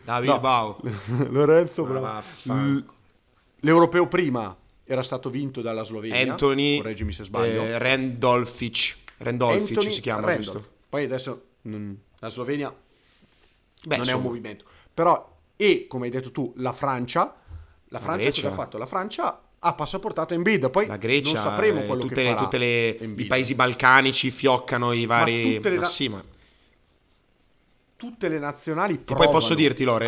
[0.06, 0.22] da No.
[0.22, 0.80] Bilbao.
[1.32, 2.76] Lorenzo Ma Brown.
[2.76, 2.86] L-
[3.62, 4.56] L'europeo prima
[4.92, 7.62] era stato vinto dalla Slovenia, Anthony correggimi se sbaglio.
[7.62, 10.52] eh, Randolfic, Randolfic Anthony si chiama, Randolph.
[10.58, 10.72] giusto?
[10.90, 12.76] Poi adesso mm, la Slovenia
[13.84, 14.66] Beh, non è un movimento.
[14.92, 17.36] Però, e come hai detto tu, la Francia,
[17.90, 18.78] la Francia cosa ha fatto?
[18.80, 22.30] La Francia ha passaportato Embiid, poi La Grecia, non sapremo eh, quello tutte, che le-
[22.30, 23.26] farà tutte le- Embiid.
[23.26, 25.56] i paesi balcanici fioccano i vari...
[25.58, 26.24] tutte le ma sì, ma-
[27.96, 30.08] Tutte le nazionali E provano poi posso dirti, Lore,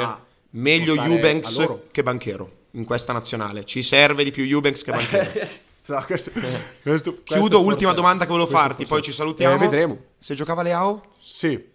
[0.52, 1.84] meglio loro.
[1.92, 3.66] che Banchero in questa nazionale.
[3.66, 5.30] Ci serve di più Eubanks che Banchero.
[5.84, 9.12] No, questo- questo- questo Chiudo, forse- ultima domanda che volevo questo farti, forse- poi ci
[9.12, 9.56] salutiamo.
[9.56, 9.98] Eh, vedremo.
[10.20, 11.16] Se giocava Leao?
[11.20, 11.70] Sì.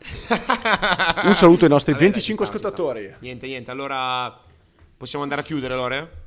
[1.24, 2.42] Un saluto ai nostri Vabbè, dai, 25 ci sta, ci sta.
[2.82, 3.14] ascoltatori.
[3.20, 3.70] Niente, niente.
[3.70, 4.38] Allora
[4.96, 6.17] possiamo andare a chiudere, Lore?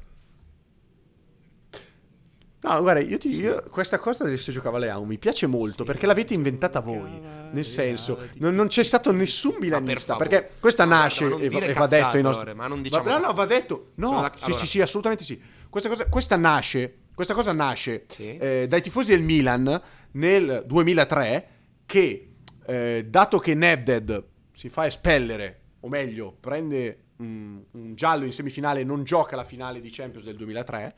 [2.64, 6.06] No, guarda, io ti io, questa cosa del se giocava Leao mi piace molto perché
[6.06, 7.10] l'avete inventata voi.
[7.52, 10.14] Nel senso, non, non c'è stato nessun milanista.
[10.14, 10.30] favore.
[10.30, 12.54] perché questa Ma guarda, nasce ma non e, va, e va detto ai nostri.
[12.54, 13.92] Ma non diciamo Va- no, no, va detto.
[13.96, 14.60] No, d'ac- sì, allora.
[14.60, 15.42] sì, sì, assolutamente sì.
[15.70, 18.38] Questa cosa, questa nasce, questa cosa nasce Sì.
[18.38, 19.82] eh, dai tifosi del Milan
[20.12, 21.48] nel 2003
[21.88, 22.34] che,
[22.66, 28.82] eh, dato che Nedved si fa espellere, o meglio, prende mm, un giallo in semifinale
[28.82, 30.96] e non gioca la finale di Champions del 2003,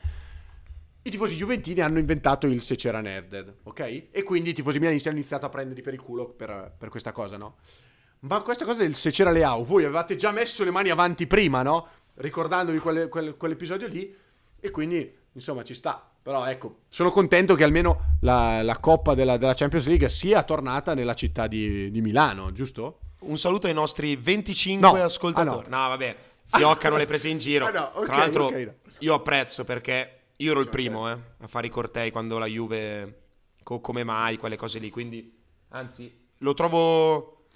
[1.06, 4.06] i tifosi giuventini hanno inventato il se c'era Nedved, ok?
[4.10, 7.12] E quindi i tifosi milanisti hanno iniziato a prenderli per il culo per, per questa
[7.12, 7.56] cosa, no?
[8.20, 11.60] Ma questa cosa del se c'era Leao, voi avevate già messo le mani avanti prima,
[11.62, 11.86] no?
[12.14, 14.16] Ricordandovi quelle- quel- quell'episodio lì,
[14.60, 16.08] e quindi, insomma, ci sta.
[16.22, 20.94] Però ecco, sono contento che almeno la, la Coppa della, della Champions League sia tornata
[20.94, 23.00] nella città di, di Milano, giusto?
[23.24, 25.04] Un saluto ai nostri 25 No.
[25.04, 25.66] ascoltatori.
[25.68, 25.88] Ah, no.
[25.88, 27.66] vabbè, fioccano le prese in giro.
[27.66, 28.72] Ah, no, ok, Tra l'altro, ok, no.
[29.00, 33.22] io apprezzo perché io ero il primo eh, a fare i cortei quando la Juve,
[33.62, 34.90] co- come mai, quelle cose lì.
[34.90, 35.36] Quindi,
[35.68, 37.46] anzi, lo trovo.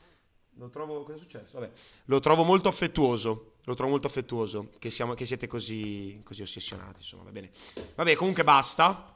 [0.54, 1.02] Lo trovo.
[1.02, 1.58] Cosa è successo?
[1.58, 1.70] Vabbè.
[2.06, 3.54] Lo trovo molto affettuoso.
[3.64, 7.00] Lo trovo molto affettuoso che, siamo, che siete così, così ossessionati.
[7.00, 7.50] Insomma, va bene.
[7.94, 9.14] Vabbè, comunque basta.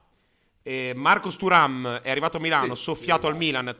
[0.63, 3.75] Eh, Marcos Turam è arrivato a Milano, Sì, soffiato al Milan.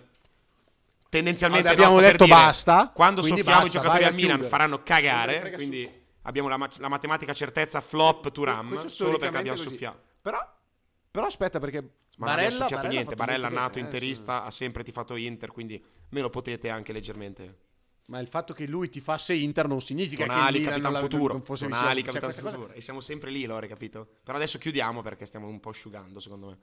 [1.09, 4.29] Tendenzialmente Vabbè, abbiamo no, detto dire, basta, Quando soffiamo basta, i giocatori al a Milan
[4.31, 4.49] chiudere.
[4.49, 5.53] faranno cagare.
[5.53, 6.02] Quindi su.
[6.23, 9.69] Abbiamo la, ma- la matematica certezza flop Turam solo perché abbiamo così.
[9.71, 10.01] soffiato.
[10.23, 10.39] Però,
[11.11, 13.17] però aspetta perché Ma non Barella, abbiamo soffiato Barella niente.
[13.17, 17.59] Barella, nato eh, interista, ha sempre tifato Inter, quindi me lo potete anche leggermente.
[18.07, 21.33] Ma il fatto che lui tifasse Inter non significa che il Tonali, Milan non, futuro.
[21.35, 22.13] non fosse Tonali, vicino.
[22.13, 22.77] Cioè, capitan cosa- futuro.
[22.77, 24.07] E siamo sempre lì, Lore, capito?
[24.25, 26.59] Però adesso chiudiamo perché stiamo un po' asciugando, secondo me.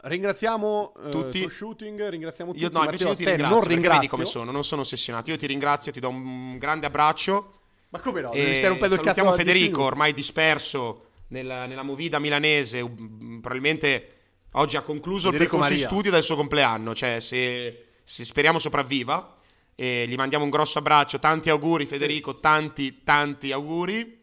[0.00, 1.40] Ringraziamo eh, Tutti.
[1.40, 2.62] Tuo Shooting, ringraziamo tutti.
[2.62, 3.56] Io, no, Matteo, io ti ringrazio.
[3.56, 3.98] non ringrazio.
[4.00, 5.30] Vedi come sono, non sono ossessionato.
[5.30, 7.54] Io ti ringrazio, ti do un grande abbraccio.
[7.90, 8.32] Ma come no?
[8.32, 12.80] Mi stai rompendo il cazzo salutiamo Federico, ormai disperso nella, nella movida milanese.
[12.80, 14.16] um, Probabilmente
[14.52, 15.86] oggi ha concluso Federico il percorso di Maria.
[15.88, 16.94] studio del suo compleanno.
[16.94, 19.36] Cioè, se, se speriamo sopravviva,
[19.74, 21.18] e gli mandiamo un grosso abbraccio.
[21.18, 22.40] Tanti auguri, Federico.
[22.40, 24.16] Tanti, tanti auguri.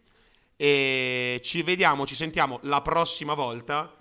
[0.58, 3.96] E ci vediamo, ci sentiamo la prossima volta.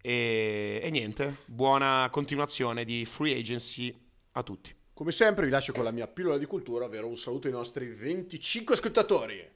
[0.00, 3.94] E, e niente, buona continuazione di free agency
[4.32, 4.74] a tutti.
[4.94, 7.88] Come sempre vi lascio con la mia pillola di cultura, ovvero un saluto ai nostri
[7.88, 9.52] 25 ascoltatori.